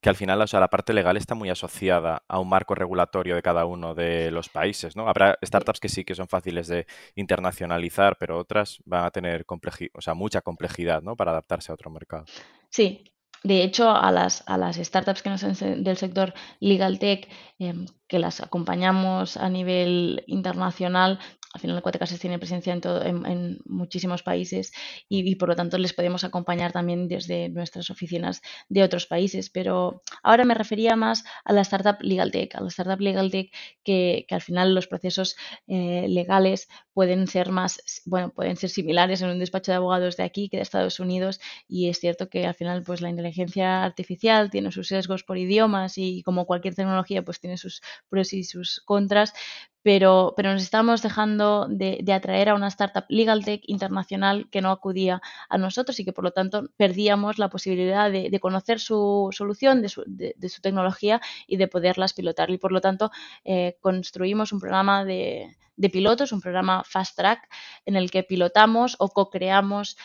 [0.00, 3.34] que al final, o sea, la parte legal está muy asociada a un marco regulatorio
[3.34, 5.08] de cada uno de los países, ¿no?
[5.08, 10.00] Habrá startups que sí que son fáciles de internacionalizar, pero otras van a tener o
[10.00, 11.16] sea, mucha complejidad, ¿no?
[11.16, 12.24] Para adaptarse a otro mercado.
[12.70, 13.04] Sí,
[13.42, 15.54] de hecho, a las, a las startups que no son
[15.84, 17.28] del sector legal tech,
[17.58, 21.20] em, que las acompañamos a nivel internacional,
[21.56, 24.72] al final Cuatro Casas tiene presencia en, en, muchísimos países
[25.08, 29.48] y, por lo tanto les podemos acompañar también desde nuestras oficinas de otros países.
[29.48, 33.50] Pero ahora me refería más a la startup Legal Tech, a la startup Legal Tech
[33.82, 39.28] que, al final los procesos eh, legales pueden ser más, bueno, pueden ser similares en
[39.28, 42.54] un despacho de abogados de aquí que de Estados Unidos y es cierto que al
[42.54, 47.38] final pues la inteligencia artificial tiene sus sesgos por idiomas y como cualquier tecnología pues
[47.38, 49.34] tiene sus pros y sus contras,
[49.82, 54.70] pero, pero nos estamos dejando de, atraer a una startup legal tech internacional que no
[54.70, 59.82] acudía a nosotros y que por lo tanto perdíamos la posibilidad de, conocer su solución,
[59.82, 62.48] de su, su, tecnología y de poderlas pilotar.
[62.48, 63.10] Y por lo tanto
[63.44, 65.56] eh, construimos un programa de,
[65.92, 67.48] pilotos, un programa fast track
[67.84, 69.96] en el que pilotamos o co-creamos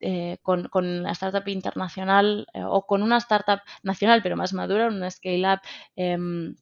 [0.00, 5.10] eh, con, con, startup internacional eh, o con una startup nacional pero más madura, una
[5.10, 5.60] scale-up
[5.96, 6.54] em,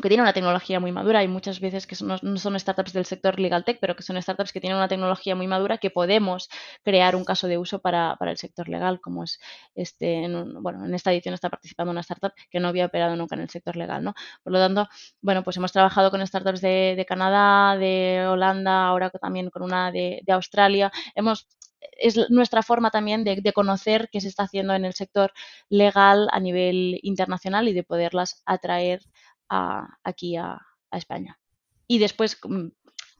[0.00, 1.20] que tiene una tecnología muy madura.
[1.20, 4.52] Hay muchas veces que no son startups del sector legal tech, pero que son startups
[4.52, 6.48] que tienen una tecnología muy madura que podemos
[6.84, 9.40] crear un caso de uso para, el sector legal, como es
[9.74, 13.34] este, en bueno, en esta edición está participando una startup que no había operado nunca
[13.34, 14.14] en el sector legal, ¿no?
[14.42, 14.88] Por lo tanto,
[15.20, 20.22] bueno, pues hemos trabajado con startups de, Canadá, de Holanda, ahora también con una de,
[20.28, 20.92] Australia.
[21.14, 21.48] Hemos
[21.92, 25.32] es nuestra forma también de, conocer qué se está haciendo en el sector
[25.68, 29.02] legal a nivel internacional y de poderlas atraer
[29.48, 31.38] aquí a, España.
[31.86, 32.68] Y después mm,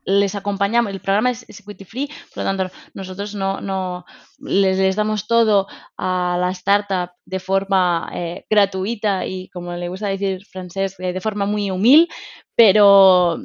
[0.06, 4.06] les acompañamos, el programa es equity free, por lo tanto nosotros no, no
[4.38, 5.66] les, damos todo
[5.98, 11.44] a la startup de forma eh, gratuita y como le gusta decir francés, de forma
[11.44, 12.08] muy humilde,
[12.54, 13.38] pero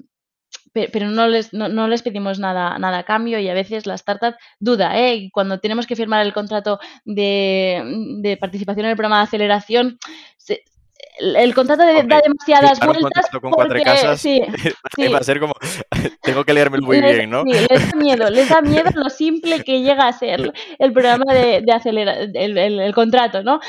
[0.74, 4.36] pero no les, no, les pedimos nada, nada a cambio y a veces la startup
[4.60, 5.30] duda, ¿eh?
[5.32, 7.84] cuando tenemos que firmar el contrato de,
[8.22, 10.00] de participación en el programa de aceleración,
[10.38, 10.64] se,
[11.20, 13.30] el contrato da demasiadas vueltas.
[13.42, 14.42] con porque, casas, sí,
[15.14, 15.54] va a ser como,
[16.22, 17.44] tengo que leerme muy bien, ¿no?
[17.44, 21.34] Sí, les da miedo, les da miedo lo simple que llega a ser el programa
[21.34, 23.60] de, de acelerar, el, el, contrato, ¿no?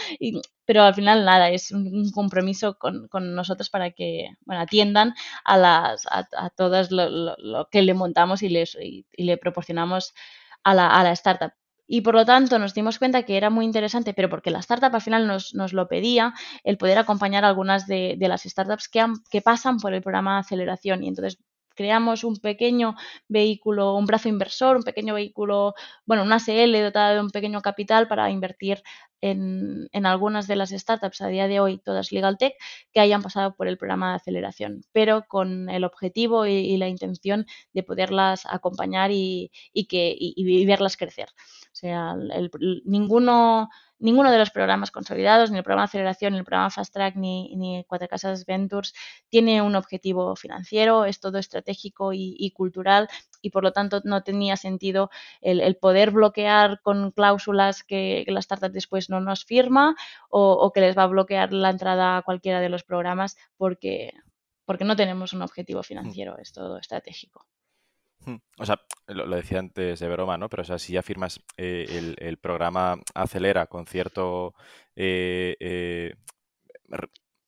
[0.66, 5.58] pero al final nada, es un, compromiso con, con, nosotros para que bueno, atiendan a,
[5.58, 10.14] las, a, a todas lo, lo, que le montamos y, les, y, y le proporcionamos
[10.62, 11.52] a la, a la startup
[11.86, 14.94] y por lo tanto nos dimos cuenta que era muy interesante, pero porque la startup
[14.94, 19.04] al final nos, nos lo pedía, el poder acompañar a algunas de, las startups que,
[19.30, 21.02] que pasan por el programa de aceleración.
[21.02, 21.38] Y entonces
[21.74, 22.94] creamos un pequeño
[23.28, 25.74] vehículo, un brazo inversor, un pequeño vehículo,
[26.06, 28.82] bueno, una SL dotada de un pequeño capital para invertir
[29.20, 32.54] en, en, algunas de las startups a día de hoy, todas Legal Tech,
[32.92, 37.46] que hayan pasado por el programa de aceleración, pero con el objetivo y, la intención
[37.72, 41.28] de poderlas acompañar y, y que, y, verlas crecer.
[41.84, 42.50] O sea, el,
[42.86, 43.68] ninguno
[43.98, 47.16] ninguno de los programas consolidados, ni el programa de aceleración, ni el programa Fast Track,
[47.16, 48.94] ni, ni Cuatro Casas Ventures,
[49.28, 53.08] tiene un objetivo financiero, es todo estratégico y, cultural
[53.42, 55.10] y por lo tanto no tenía sentido
[55.42, 59.94] el, poder bloquear con cláusulas que, la startup después no nos firma
[60.30, 64.14] o, que les va a bloquear la entrada a cualquiera de los programas porque,
[64.64, 67.46] porque no tenemos un objetivo financiero, es todo estratégico.
[68.24, 68.36] Hmm.
[68.58, 70.48] O sea, lo, decía antes de broma, ¿no?
[70.48, 74.54] Pero o sea, si ya firmas eh, el, programa Acelera con cierto
[74.96, 76.14] eh, eh,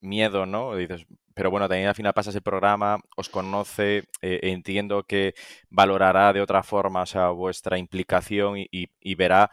[0.00, 0.76] miedo, ¿no?
[0.76, 5.34] Dices, pero bueno, también al final pasas el programa, os conoce, entiendo que
[5.70, 9.50] valorará de otra forma, o sea, vuestra implicación y, verá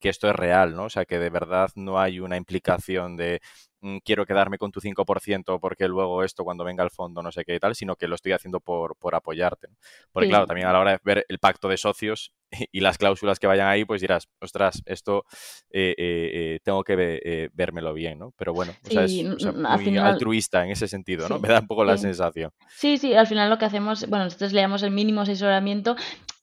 [0.00, 0.84] que esto es real, ¿no?
[0.84, 3.40] O sea, que de verdad no hay una implicación de
[4.04, 7.54] quiero quedarme con tu 5% porque luego esto cuando venga al fondo no sé qué
[7.54, 9.68] y tal, sino que lo estoy haciendo por, por apoyarte.
[10.12, 12.32] Porque claro, también a la hora de ver el pacto de socios
[12.72, 15.24] y las cláusulas que vayan ahí, pues dirás, ostras, esto
[15.70, 18.32] eh, eh, eh, tengo que ver vérmelo bien, ¿no?
[18.36, 21.38] Pero bueno, o sea, es muy altruista en ese sentido, ¿no?
[21.40, 22.50] Me da un poco la sensación.
[22.68, 25.96] Sí, sí, al final lo que hacemos, bueno, nosotros le damos el mínimo asesoramiento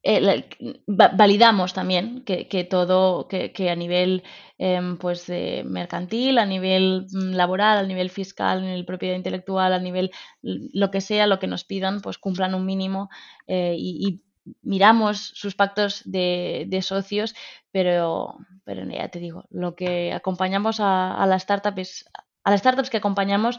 [0.03, 0.49] eh,
[0.87, 4.23] validamos también que, todo, que, a nivel
[4.57, 9.79] em, pues mercantil, a nivel mm, laboral, a nivel fiscal, a nivel propiedad intelectual, a
[9.79, 10.11] nivel
[10.41, 13.09] lo que sea, lo que nos pidan, pues cumplan un mínimo
[13.47, 14.21] eh, y,
[14.61, 17.33] miramos sus pactos de, de, socios,
[17.71, 18.35] pero,
[18.65, 22.09] pero ya te digo, lo que acompañamos a, a las startups
[22.43, 23.57] a las startups que acompañamos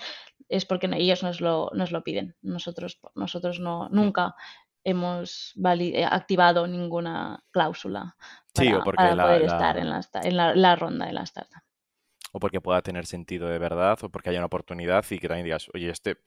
[0.48, 2.36] es porque ellos nos lo, nos lo piden.
[2.42, 4.34] Nosotros, nosotros no, nunca
[4.84, 8.16] hemos eh, activado ninguna cláusula
[8.52, 9.88] para, poder estar en,
[10.36, 11.62] la, ronda de la startup.
[12.30, 15.46] o porque pueda tener sentido de verdad, o porque haya una oportunidad y que también
[15.46, 16.18] digas, oye, este,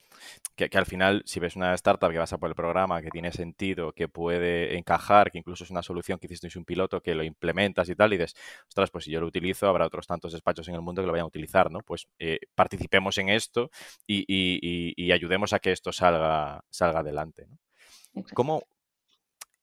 [0.56, 3.30] que, al final, si ves una startup que vas a por el programa, que tiene
[3.32, 7.22] sentido, que puede encajar, que incluso es una solución que hicisteis un piloto, que lo
[7.22, 8.34] implementas y tal, y dices,
[8.68, 11.12] ostras, pues si yo lo utilizo, habrá otros tantos despachos en el mundo que lo
[11.12, 11.80] vayan a utilizar, ¿no?
[11.80, 13.70] Pues eh, participemos en esto
[14.06, 17.58] y, y, ayudemos a que esto salga, salga adelante, ¿no?
[18.34, 18.62] ¿Cómo,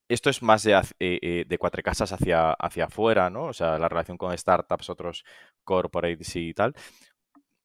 [0.07, 3.45] esto es más de, eh, eh, de cuatro casas hacia, hacia afuera, ¿no?
[3.45, 5.23] O sea, la relación con startups, otros
[5.63, 6.75] corporates y tal.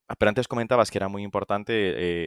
[0.09, 1.73] Ah, pero antes comentabas que era muy importante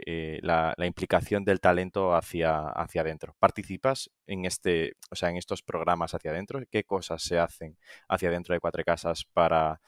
[0.06, 3.36] eh, la, implicación del talento hacia, hacia adentro.
[3.40, 6.62] ¿Participas en este, o sea, en estos programas hacia adentro?
[6.72, 9.82] ¿Qué cosas se hacen hacia adentro de Cuatro Casas para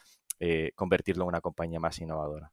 [0.75, 2.51] convertirlo en una compañía más innovadora?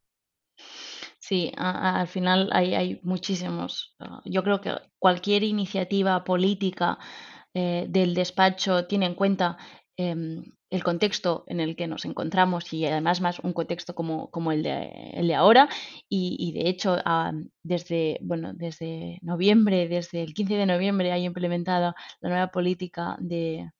[1.25, 3.95] Sí, al final hay, hay muchísimos.
[3.97, 6.99] Ah, yo creo que cualquier iniciativa política
[7.53, 9.57] eh, del despacho tiene en cuenta
[9.95, 14.51] em, el contexto en el que nos encontramos y además más un contexto como, como
[14.51, 15.69] el, de, el, de, ahora
[16.09, 16.97] y, de hecho
[17.63, 23.71] desde, bueno, desde noviembre, desde el 15 de noviembre hay implementada la nueva política de,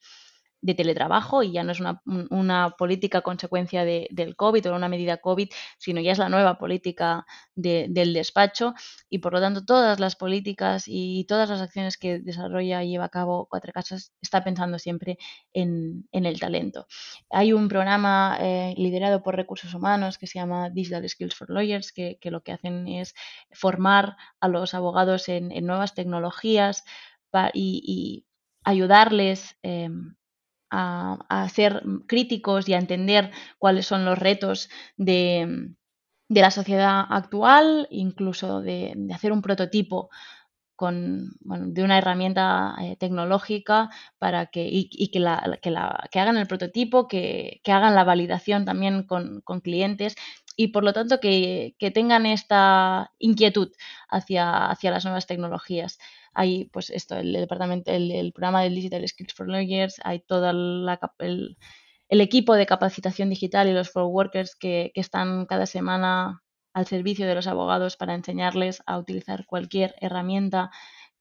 [0.63, 5.17] de teletrabajo y ya no es una, política consecuencia de, del COVID o una medida
[5.17, 8.73] COVID, sino ya es la nueva política del despacho
[9.09, 13.05] y por lo tanto todas las políticas y todas las acciones que desarrolla y lleva
[13.05, 15.17] a cabo Cuatro Casas está pensando siempre
[15.51, 16.87] en, en el talento.
[17.29, 21.91] Hay un programa eh, liderado por recursos humanos que se llama Digital Skills for Lawyers
[21.91, 23.13] que, lo que hacen es
[23.51, 26.85] formar a los abogados en, nuevas tecnologías
[27.53, 28.25] y,
[28.65, 29.89] ayudarles eh,
[30.73, 35.75] a, ser críticos y a entender cuáles son los retos de,
[36.29, 40.09] la sociedad actual, incluso de, hacer un prototipo
[40.75, 45.21] con, de una herramienta eh, tecnológica para que, y, que,
[45.61, 50.15] que, hagan el prototipo, que, hagan la validación también con, con clientes
[50.55, 53.71] y por lo tanto que, tengan esta inquietud
[54.09, 55.99] hacia, hacia las nuevas tecnologías
[56.33, 61.57] hay pues esto, el, departamento, el, programa del Digital Skills for Lawyers, hay todo el,
[62.09, 66.41] equipo de capacitación digital y los for workers que, están cada semana
[66.73, 70.71] al servicio de los abogados para enseñarles a utilizar cualquier herramienta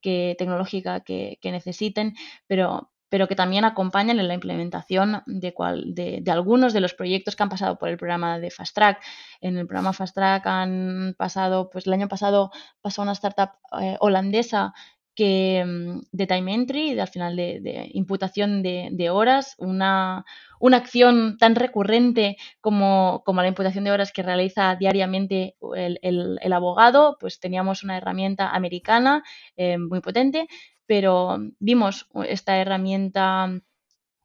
[0.00, 2.14] que, tecnológica que, necesiten,
[2.46, 7.36] pero, pero que también acompañan en la implementación de, cual, de, algunos de los proyectos
[7.36, 9.02] que han pasado por el programa de Fast Track.
[9.42, 13.96] En el programa Fast Track han pasado, pues el año pasado pasó una startup eh,
[14.00, 14.72] holandesa
[15.14, 20.24] que mm, de time entry, al final de, imputación de, horas, una,
[20.60, 26.52] una, acción tan recurrente como, como, la imputación de horas que realiza diariamente el, el,
[26.52, 29.22] abogado, pues teníamos una herramienta americana
[29.56, 30.48] eh, muy potente,
[30.86, 33.50] pero vimos esta herramienta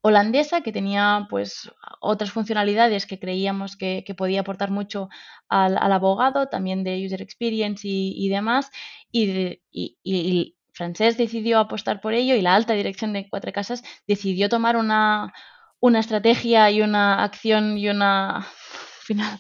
[0.02, 5.10] holandesa que tenía pues otras funcionalidades que creíamos que, podía aportar mucho
[5.50, 8.72] al, abogado, también de user experience y, demás,
[9.12, 14.50] y, y, francés decidió apostar por ello y la alta dirección de Cuatro Casas decidió
[14.50, 15.34] tomar una,
[15.80, 18.48] una estrategia y una acción y una
[19.08, 19.40] final,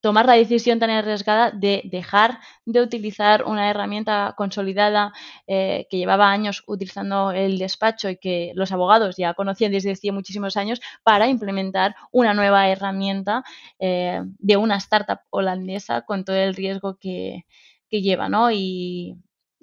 [0.00, 5.12] tomar la decisión tan arriesgada de dejar de utilizar una herramienta consolidada
[5.48, 10.12] eh, que llevaba años utilizando el despacho y que los abogados ya conocían desde hace
[10.12, 13.42] muchísimos años para implementar una nueva herramienta
[13.80, 17.46] eh, de una startup holandesa con todo el riesgo que,
[17.90, 18.50] que lleva, ¿no?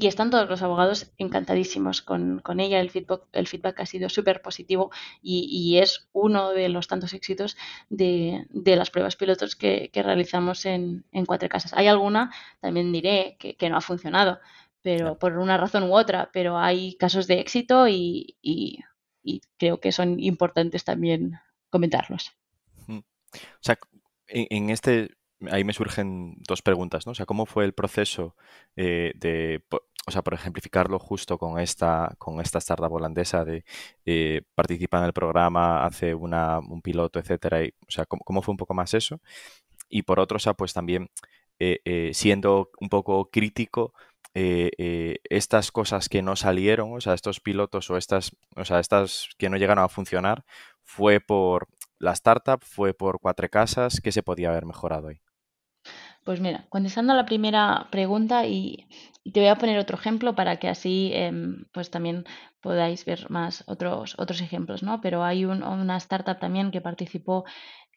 [0.03, 2.81] Y están todos los abogados encantadísimos con, ella.
[2.81, 7.55] El feedback, el feedback ha sido súper positivo y, es uno de los tantos éxitos
[7.89, 11.71] de, las pruebas pilotos que, realizamos en, Cuatro Casas.
[11.71, 14.41] Hay alguna, también diré, que, no ha funcionado,
[14.81, 18.35] pero por una razón u otra, pero hay casos de éxito y,
[19.57, 21.39] creo que son importantes también
[21.69, 22.33] comentarlos.
[22.89, 23.01] O
[23.61, 23.79] sea,
[24.27, 25.11] en este
[25.51, 27.11] ahí me surgen dos preguntas, ¿no?
[27.11, 28.35] O sea, ¿cómo fue el proceso
[28.75, 29.63] eh, de,
[30.05, 33.63] o sea, por ejemplificarlo justo con esta, con esta startup holandesa de
[34.05, 37.59] eh, participa en el programa, hace una, un piloto, etcétera?
[37.87, 39.21] O sea, ¿cómo, fue un poco más eso?
[39.89, 41.09] Y por otro, o sea, pues también
[41.59, 43.93] eh, siendo un poco crítico,
[44.35, 49.47] estas cosas que no salieron, o sea, estos pilotos o estas, o sea, estas que
[49.49, 50.43] no llegaron a funcionar,
[50.83, 51.67] fue por
[51.99, 55.21] la startup, fue por cuatro casas, ¿qué se podía haber mejorado ahí?
[56.23, 58.87] Pues mira, contestando a la primera pregunta y,
[59.33, 62.25] te voy a poner otro ejemplo para que así em, pues también
[62.61, 64.99] podáis ver más otros, otros ejemplos, ¿no?
[65.01, 67.45] Pero hay una startup también que participó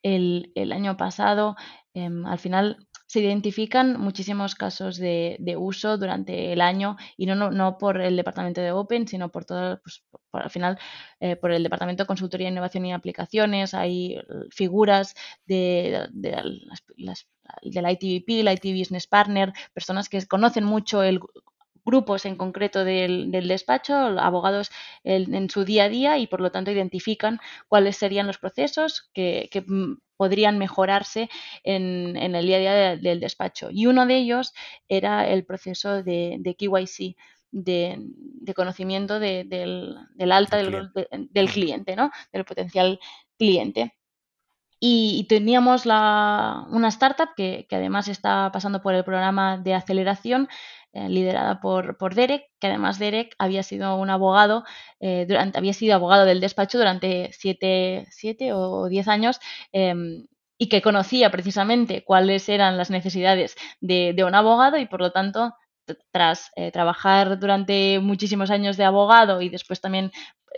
[0.03, 1.57] el, año pasado.
[1.95, 7.79] Em, al final se identifican muchísimos casos de, uso durante el año y no, no,
[7.79, 10.79] por el departamento de Open, sino por todo, pues, al final,
[11.21, 13.75] eh, por el departamento de consultoría, innovación y aplicaciones.
[13.75, 14.19] Hay
[14.51, 15.15] figuras
[15.47, 16.31] de, de
[16.97, 17.27] las,
[17.63, 21.21] del ITVP, el IT Business Partner, personas que conocen mucho el
[21.87, 24.71] grupos en concreto del, despacho, abogados
[25.05, 29.49] en, su día a día y por lo tanto identifican cuáles serían los procesos que,
[29.67, 31.29] mm, podrían mejorarse
[31.63, 33.69] en, el día a día del despacho.
[33.71, 34.53] Y uno de ellos
[34.89, 37.17] era el proceso de, KYC,
[37.53, 39.97] de, conocimiento del,
[40.31, 40.91] alta del,
[41.31, 42.11] del, cliente, ¿no?
[42.33, 42.99] del potencial
[43.39, 43.95] cliente.
[44.79, 50.49] Y, teníamos una startup que, además está pasando por el programa de aceleración
[51.09, 54.65] liderada por, por, Derek, que además Derek había sido un abogado,
[55.01, 59.41] eh, durante, había sido abogado del despacho durante siete, siete o diez años
[59.73, 60.27] em,
[60.59, 65.13] y que conocía precisamente cuáles eran las necesidades de, de un abogado y por lo
[65.13, 65.55] tanto
[66.11, 70.13] tras eh, trabajar durante muchísimos años de abogado y después también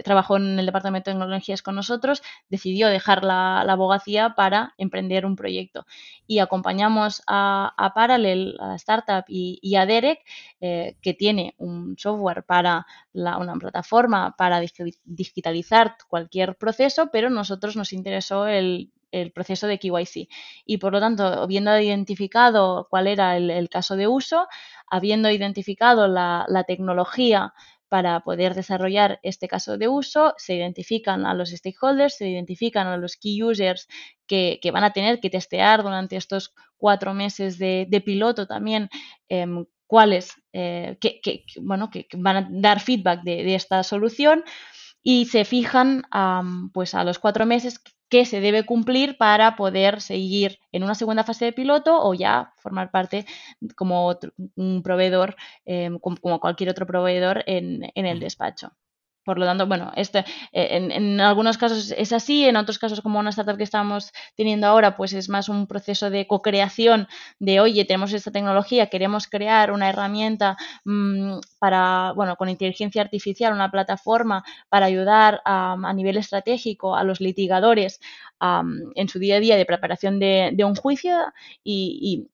[0.04, 5.36] trabajó en el departamento de tecnologías con nosotros, decidió dejar la, abogacía para emprender un
[5.36, 5.86] proyecto.
[6.26, 10.20] Y acompañamos a, a Parallel, a la startup, y, a Derek,
[10.60, 14.60] eh, que tiene un software para una plataforma para
[15.04, 18.92] digitalizar cualquier proceso, pero nosotros nos interesó el
[19.34, 20.28] proceso de KYC.
[20.64, 24.46] Y por lo tanto, habiendo identificado cuál era el, caso de uso,
[24.86, 27.52] habiendo identificado la, la, tecnología
[27.88, 32.96] para poder desarrollar este caso de uso, se identifican a los stakeholders, se identifican a
[32.96, 33.88] los key users
[34.26, 38.88] que, van a tener que testear durante estos cuatro meses de, piloto también
[39.28, 44.44] em, cuáles eh, que, bueno, que, van a dar feedback de, esta solución
[45.02, 46.02] y se fijan
[46.74, 47.80] pues a los cuatro meses
[48.11, 52.52] que se debe cumplir para poder seguir en una segunda fase de piloto o ya
[52.59, 53.26] formar parte
[53.76, 54.16] como
[54.56, 55.36] un proveedor,
[55.66, 58.72] em, como, cualquier otro proveedor en el despacho.
[59.28, 60.20] Por lo tanto, bueno, este,
[60.52, 64.66] eh, en, algunos casos es así, en otros casos, como una startup que estamos teniendo
[64.66, 67.08] ahora, pues es más un proceso de co-creación
[67.38, 70.56] de, oye, tenemos esta tecnología, queremos crear una herramienta
[70.86, 77.20] mm, para, bueno, con inteligencia artificial, una plataforma para ayudar a, nivel estratégico a los
[77.20, 78.00] litigadores
[78.40, 81.18] en su día a día de preparación de, un juicio
[81.62, 82.30] y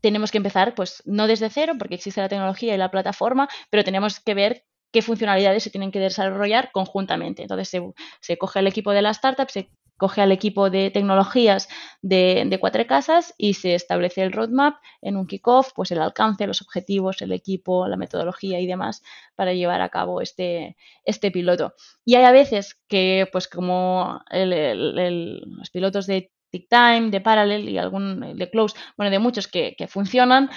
[0.00, 3.84] tenemos que empezar, pues no desde cero, porque existe la tecnología y la plataforma, pero
[3.84, 7.42] tenemos que ver qué funcionalidades se tienen que desarrollar conjuntamente.
[7.42, 7.82] Entonces
[8.20, 11.68] se, coge al equipo de la startup, se coge al equipo de tecnologías
[12.02, 16.62] de, Cuatro Casas y se establece el roadmap en un kickoff, pues el alcance, los
[16.62, 19.02] objetivos, el equipo, la metodología y demás
[19.34, 21.74] para llevar a cabo este, este piloto.
[22.04, 28.36] Y hay a veces que, pues como los pilotos de TickTime, de Parallel y algún
[28.36, 30.50] de Close, bueno, de muchos que, funcionan,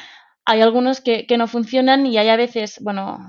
[0.45, 3.19] hay algunos que, no funcionan y hay a veces, bueno,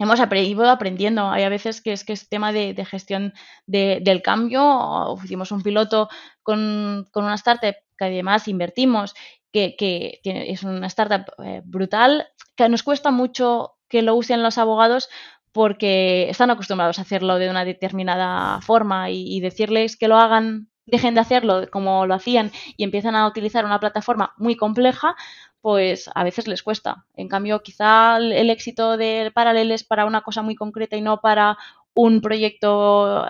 [0.00, 1.30] hemos ido aprendiendo.
[1.30, 3.34] Hay a veces que es que es tema de, gestión
[3.66, 5.14] del cambio.
[5.22, 6.08] Hicimos un piloto
[6.42, 9.14] con, una startup que además invertimos,
[9.52, 9.76] que,
[10.24, 12.26] es una startup eh, brutal,
[12.56, 15.08] que nos cuesta mucho que lo usen los abogados
[15.52, 20.70] porque están acostumbrados a hacerlo de una determinada forma y, y decirles que lo hagan
[20.86, 25.14] dejen de hacerlo como lo hacían y empiezan a utilizar una plataforma muy compleja,
[25.60, 27.04] pues a veces les cuesta.
[27.14, 31.20] En cambio, quizá el éxito de Paralel es para una cosa muy concreta y no
[31.20, 31.58] para
[31.94, 33.24] un proyecto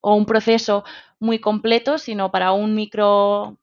[0.00, 0.84] o un proceso
[1.18, 3.58] muy completo, sino para un micro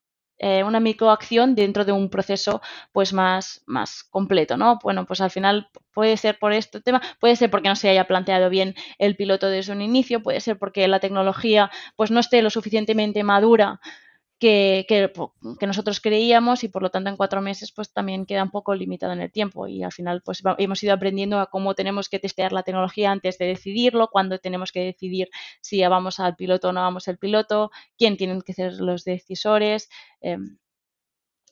[0.45, 2.61] eh, una microacción dentro de un proceso
[2.91, 4.77] pues más, más completo, ¿no?
[4.83, 8.07] Bueno, pues al final puede ser por este tema, puede ser porque no se haya
[8.07, 12.41] planteado bien el piloto desde un inicio, puede ser porque la tecnología pues no esté
[12.41, 13.79] lo suficientemente madura
[14.43, 15.13] que,
[15.61, 19.13] nosotros creíamos y por lo tanto en cuatro meses pues también queda un poco limitado
[19.13, 22.51] en el tiempo y al final pues hemos ido aprendiendo a cómo tenemos que testear
[22.51, 25.29] la tecnología antes de decidirlo, cuándo tenemos que decidir
[25.61, 29.89] si vamos al piloto o no vamos al piloto, quién tienen que ser los decisores.
[30.19, 30.57] Em,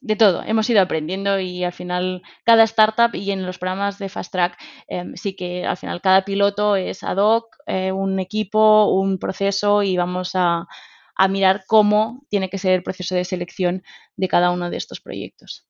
[0.01, 4.09] de todo, hemos ido aprendiendo y al final cada startup y en los programas de
[4.09, 8.91] Fast Track em, sí que al final cada piloto es ad hoc, eh, un equipo,
[8.93, 10.67] un proceso y vamos a,
[11.15, 13.83] a mirar cómo tiene que ser el proceso de selección
[14.15, 15.67] de cada uno de estos proyectos.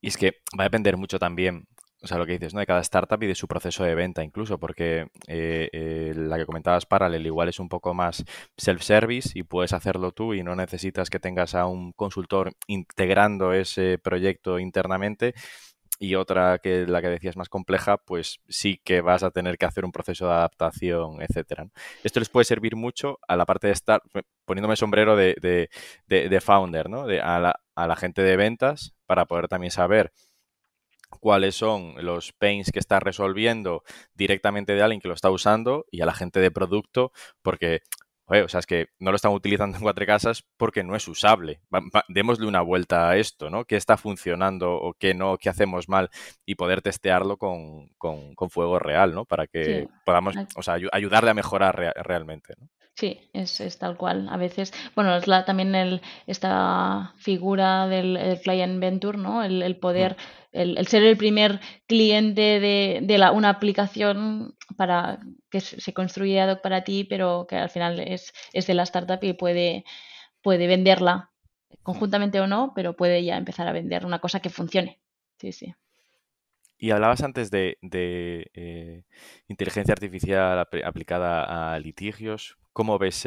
[0.00, 1.66] Y es que va a depender mucho también,
[2.02, 2.60] o sea, lo que dices, ¿no?
[2.60, 6.44] De cada startup y de su proceso de venta incluso, porque eh, eh, la que
[6.44, 8.22] comentabas Parallel igual es un poco más
[8.58, 13.98] self-service y puedes hacerlo tú y no necesitas que tengas a un consultor integrando ese
[13.98, 15.34] proyecto internamente
[15.98, 19.66] y otra que la que decías más compleja, pues sí que vas a tener que
[19.66, 21.68] hacer un proceso de adaptación, etcétera.
[22.02, 24.02] Esto les puede servir mucho a la parte de estar,
[24.44, 25.68] poniéndome sombrero de,
[26.06, 27.02] de, founder, ¿no?
[27.02, 30.12] A, la, a la gente de ventas para poder también saber
[31.20, 33.82] cuáles son los pains que está resolviendo
[34.14, 37.82] directamente de alguien que lo está usando y a la gente de producto, porque
[38.26, 41.60] o sea, es que no lo están utilizando en cuatro casas porque no es usable.
[42.08, 43.64] démosle una vuelta a esto, ¿no?
[43.64, 46.10] ¿Qué está funcionando o qué no, qué hacemos mal?
[46.46, 47.90] Y poder testearlo con,
[48.50, 49.24] fuego real, ¿no?
[49.24, 52.68] Para que podamos, o sea, ayudarle a mejorar realmente, ¿no?
[52.96, 54.28] Sí, es, es, tal cual.
[54.30, 59.42] A veces, bueno, es la, también el, esta figura del client venture, ¿no?
[59.42, 60.16] El, poder,
[60.52, 65.18] el, ser el primer cliente de, de la, una aplicación para
[65.50, 68.84] que se construye ad hoc para ti, pero que al final es, es de la
[68.84, 69.84] startup y puede,
[70.40, 71.32] puede venderla
[71.82, 75.00] conjuntamente o no, pero puede ya empezar a vender una cosa que funcione.
[75.40, 75.74] Sí, sí.
[76.78, 79.02] Y hablabas antes de, de eh,
[79.48, 82.56] inteligencia artificial aplicada a litigios.
[82.74, 83.26] ¿Cómo ves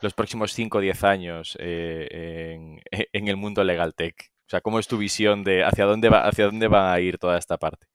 [0.00, 2.78] los próximos 5 o 10 años eh,
[3.12, 4.30] en, el mundo legal tech?
[4.46, 7.18] O sea, ¿cómo es tu visión de hacia dónde va, hacia dónde va a ir
[7.18, 7.86] toda esta parte?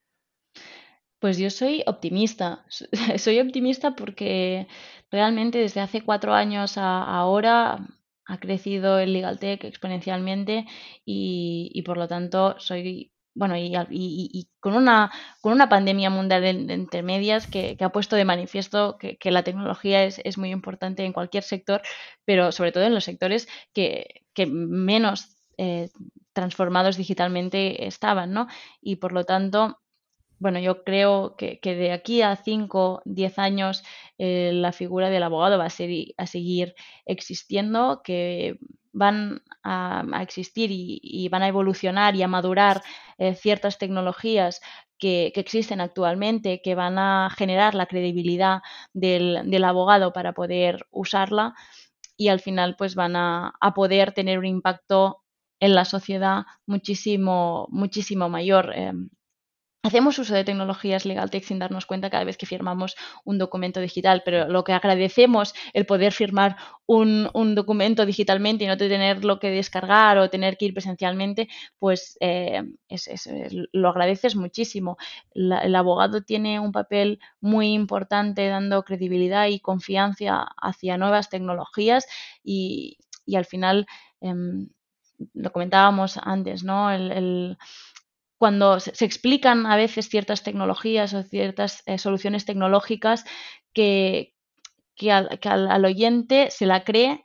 [1.20, 2.66] Pues yo soy optimista.
[3.18, 4.68] Soy optimista porque
[5.10, 7.88] realmente desde hace cuatro años a ahora
[8.26, 10.66] ha crecido el legal tech exponencialmente
[11.06, 15.12] y, y por lo tanto soy bueno, y, y, con, una,
[15.42, 20.22] con una pandemia mundial entre medias que, ha puesto de manifiesto que, la tecnología es,
[20.24, 21.82] es, muy importante en cualquier sector,
[22.26, 25.90] pero sobre todo en los sectores que, que menos eh,
[26.34, 28.48] transformados digitalmente estaban, ¿no?
[28.82, 29.80] Y por lo tanto,
[30.40, 33.84] bueno, yo creo que, que de aquí a 5, 10 años
[34.18, 36.76] eh, la figura del abogado va a, ser, a seguir
[37.06, 38.60] existiendo, que
[38.94, 42.82] van a, existir y, van a evolucionar y a madurar
[43.18, 44.62] eh, ciertas tecnologías
[44.98, 48.62] que, existen actualmente, que van a generar la credibilidad
[48.94, 51.56] del, abogado para poder usarla
[52.16, 55.24] y al final pues van a, poder tener un impacto
[55.60, 58.72] en la sociedad muchísimo, muchísimo mayor.
[58.76, 59.10] Em,
[59.86, 64.22] Hacemos uso de tecnologías LegalTech sin darnos cuenta cada vez que firmamos un documento digital,
[64.24, 66.56] pero lo que agradecemos el poder firmar
[66.86, 72.64] un, documento digitalmente y no tenerlo que descargar o tener que ir presencialmente, pues eh,
[73.74, 74.96] lo agradeces muchísimo.
[75.34, 82.08] el abogado tiene un papel muy importante dando credibilidad y confianza hacia nuevas tecnologías
[82.42, 83.00] y,
[83.36, 83.86] al final,
[84.22, 84.70] em,
[85.34, 86.90] lo comentábamos antes, ¿no?
[86.90, 87.58] el
[88.44, 93.24] cuando se explican a veces ciertas tecnologías o ciertas eh, soluciones tecnológicas
[93.72, 94.34] que,
[95.10, 97.24] al, oyente se la cree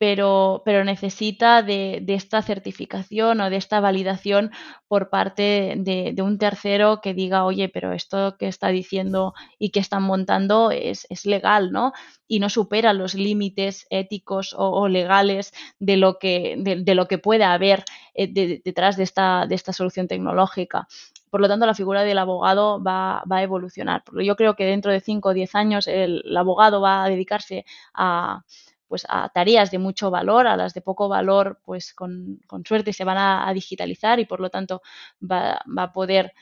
[0.00, 4.50] pero, pero necesita de, esta certificación o de esta validación
[4.88, 9.80] por parte de, un tercero que diga, oye, pero esto que está diciendo y que
[9.80, 11.92] están montando es, legal, ¿no?
[12.26, 17.52] Y no supera los límites éticos o, legales de lo que, de, lo que pueda
[17.52, 17.84] haber
[18.14, 20.88] eh, detrás de esta, de esta solución tecnológica.
[21.28, 24.02] Por lo tanto, la figura del abogado va, va a evolucionar.
[24.24, 28.44] Yo creo que dentro de 5 o 10 años el abogado va a dedicarse a
[28.90, 33.04] pues a tareas de mucho valor, a las de poco valor, pues con, suerte se
[33.04, 34.82] van a, digitalizar y por lo tanto
[35.22, 36.32] va, a poder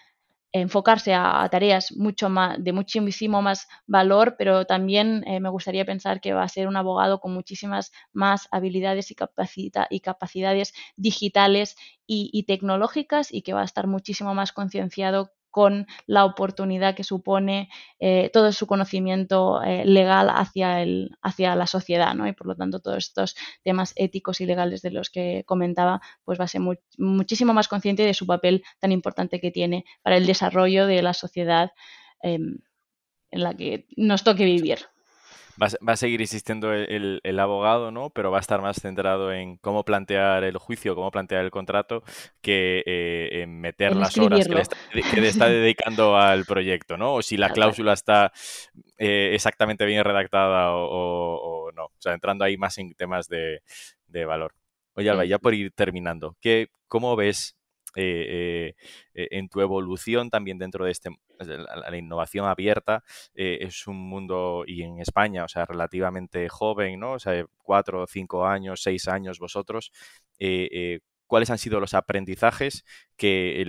[0.50, 6.22] enfocarse a, tareas mucho más, de muchísimo más valor, pero también eh, me gustaría pensar
[6.22, 9.16] que va a ser un abogado con muchísimas más habilidades y,
[9.90, 11.76] y capacidades digitales
[12.06, 17.68] y, tecnológicas y que va a estar muchísimo más concienciado con la oportunidad que supone
[17.98, 22.26] eh, todo su conocimiento eh, legal hacia, el, hacia la sociedad, ¿no?
[22.26, 26.38] Y por lo tanto todos estos temas éticos y legales de los que comentaba, pues
[26.38, 26.60] va a ser
[26.98, 31.14] muchísimo más consciente de su papel tan importante que tiene para el desarrollo de la
[31.14, 31.70] sociedad
[32.22, 32.58] em,
[33.30, 34.78] en la que nos toque vivir
[35.60, 38.10] va, a seguir existiendo el, abogado, ¿no?
[38.10, 42.02] Pero va a estar más centrado en cómo plantear el juicio, cómo plantear el contrato,
[42.40, 44.54] que eh, en meter las horas que
[45.20, 47.14] le, está, dedicando al proyecto, ¿no?
[47.14, 48.32] O si la cláusula está
[48.96, 51.86] eh, exactamente bien redactada o, no.
[51.86, 53.60] O sea, entrando ahí más en temas de,
[54.24, 54.54] valor.
[54.94, 57.57] Oye, Alba, ya por ir terminando, ¿qué, ¿cómo ves
[57.96, 58.74] eh,
[59.14, 61.10] en tu evolución también dentro de este
[61.46, 67.12] la, innovación abierta eh, es un mundo, y en España, o sea, relativamente joven, ¿no?
[67.12, 69.92] O sea, cuatro, cinco años, seis años vosotros.
[70.38, 72.86] Eh, eh, ¿Cuáles han sido los aprendizajes
[73.18, 73.62] que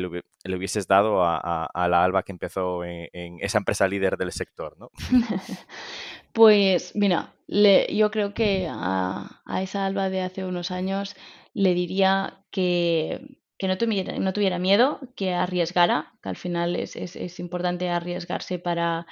[0.46, 4.78] le, hubieses dado a, la Alba que empezó en, esa empresa líder del sector?
[4.80, 4.92] ¿no?
[6.32, 11.18] pues mira, yo creo que a, esa Alba de hace unos años
[11.54, 13.28] le diría que,
[13.60, 18.58] que no tuviera, no tuviera miedo, que arriesgara, que al final es, es, importante arriesgarse
[18.58, 19.06] para,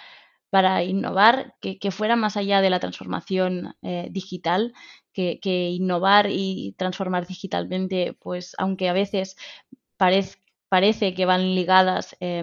[0.49, 4.73] para innovar, que, que, fuera más allá de la transformación eh, digital,
[5.13, 9.35] que, que, innovar y transformar digitalmente, pues aunque a veces
[9.97, 10.39] parez,
[10.69, 12.41] parece que van ligadas, eh,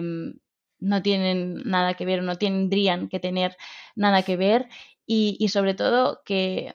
[0.79, 3.57] no tienen nada que ver o no tendrían que tener
[3.95, 4.69] nada que ver
[5.07, 6.73] y sobre todo que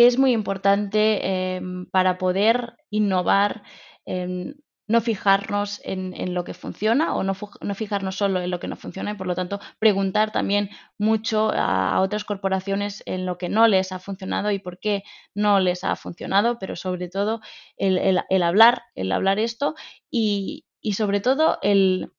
[0.00, 3.62] que es muy importante em, para poder innovar,
[4.06, 4.54] em,
[4.88, 7.34] no fijarnos en, lo que funciona o no,
[7.74, 12.00] fijarnos solo en lo que no funciona y por lo tanto preguntar también mucho a,
[12.00, 15.02] otras corporaciones en lo que no les ha funcionado y por qué
[15.34, 17.42] no les ha funcionado, pero sobre todo
[17.76, 19.74] el, hablar, el hablar esto
[20.10, 22.10] y sobre todo el,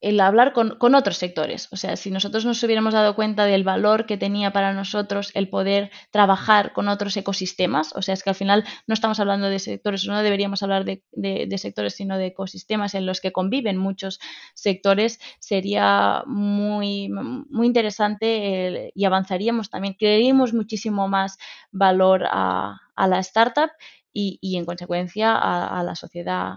[0.00, 1.68] el hablar con, otros sectores.
[1.72, 5.48] O sea, si nosotros nos hubiéramos dado cuenta del valor que tenía para nosotros el
[5.48, 9.58] poder trabajar con otros ecosistemas, o sea, es que al final no estamos hablando de
[9.58, 14.20] sectores, no deberíamos hablar de, sectores, sino de ecosistemas en los que conviven muchos
[14.54, 21.38] sectores, sería muy, muy interesante y avanzaríamos también, crearíamos muchísimo más
[21.72, 23.70] valor a, la startup
[24.12, 26.56] y, en consecuencia a la sociedad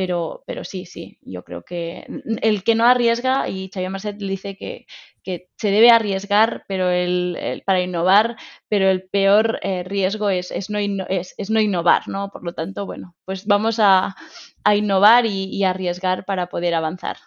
[0.00, 2.06] pero, pero sí, sí, yo creo que
[2.40, 4.86] el que no arriesga, y Xavier Marcet dice que,
[5.22, 8.36] se debe arriesgar pero el, para innovar,
[8.70, 12.30] pero el peor eh, riesgo es, es, no es, no innovar, ¿no?
[12.30, 14.16] Por lo tanto, bueno, pues vamos a,
[14.74, 17.18] innovar y, arriesgar para poder avanzar.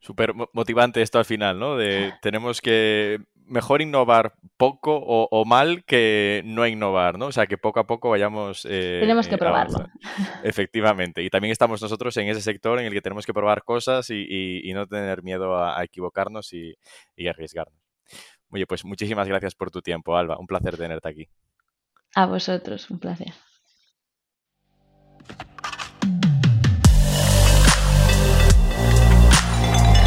[0.00, 1.76] Súper motivante esto al final, ¿no?
[1.78, 3.20] De tenemos que
[3.50, 7.26] mejor innovar poco o, mal que no innovar, ¿no?
[7.26, 8.66] O sea, que poco a poco vayamos...
[8.68, 9.88] Eh, tenemos que probarlo.
[10.44, 11.22] Efectivamente.
[11.22, 14.70] Y también estamos nosotros en ese sector en el que tenemos que probar cosas y,
[14.72, 16.74] no tener miedo a, equivocarnos y,
[17.16, 17.78] y, arriesgarnos.
[18.50, 20.38] Oye, pues muchísimas gracias por tu tiempo, Alba.
[20.38, 21.28] Un placer tenerte aquí.
[22.14, 23.32] A vosotros, un placer.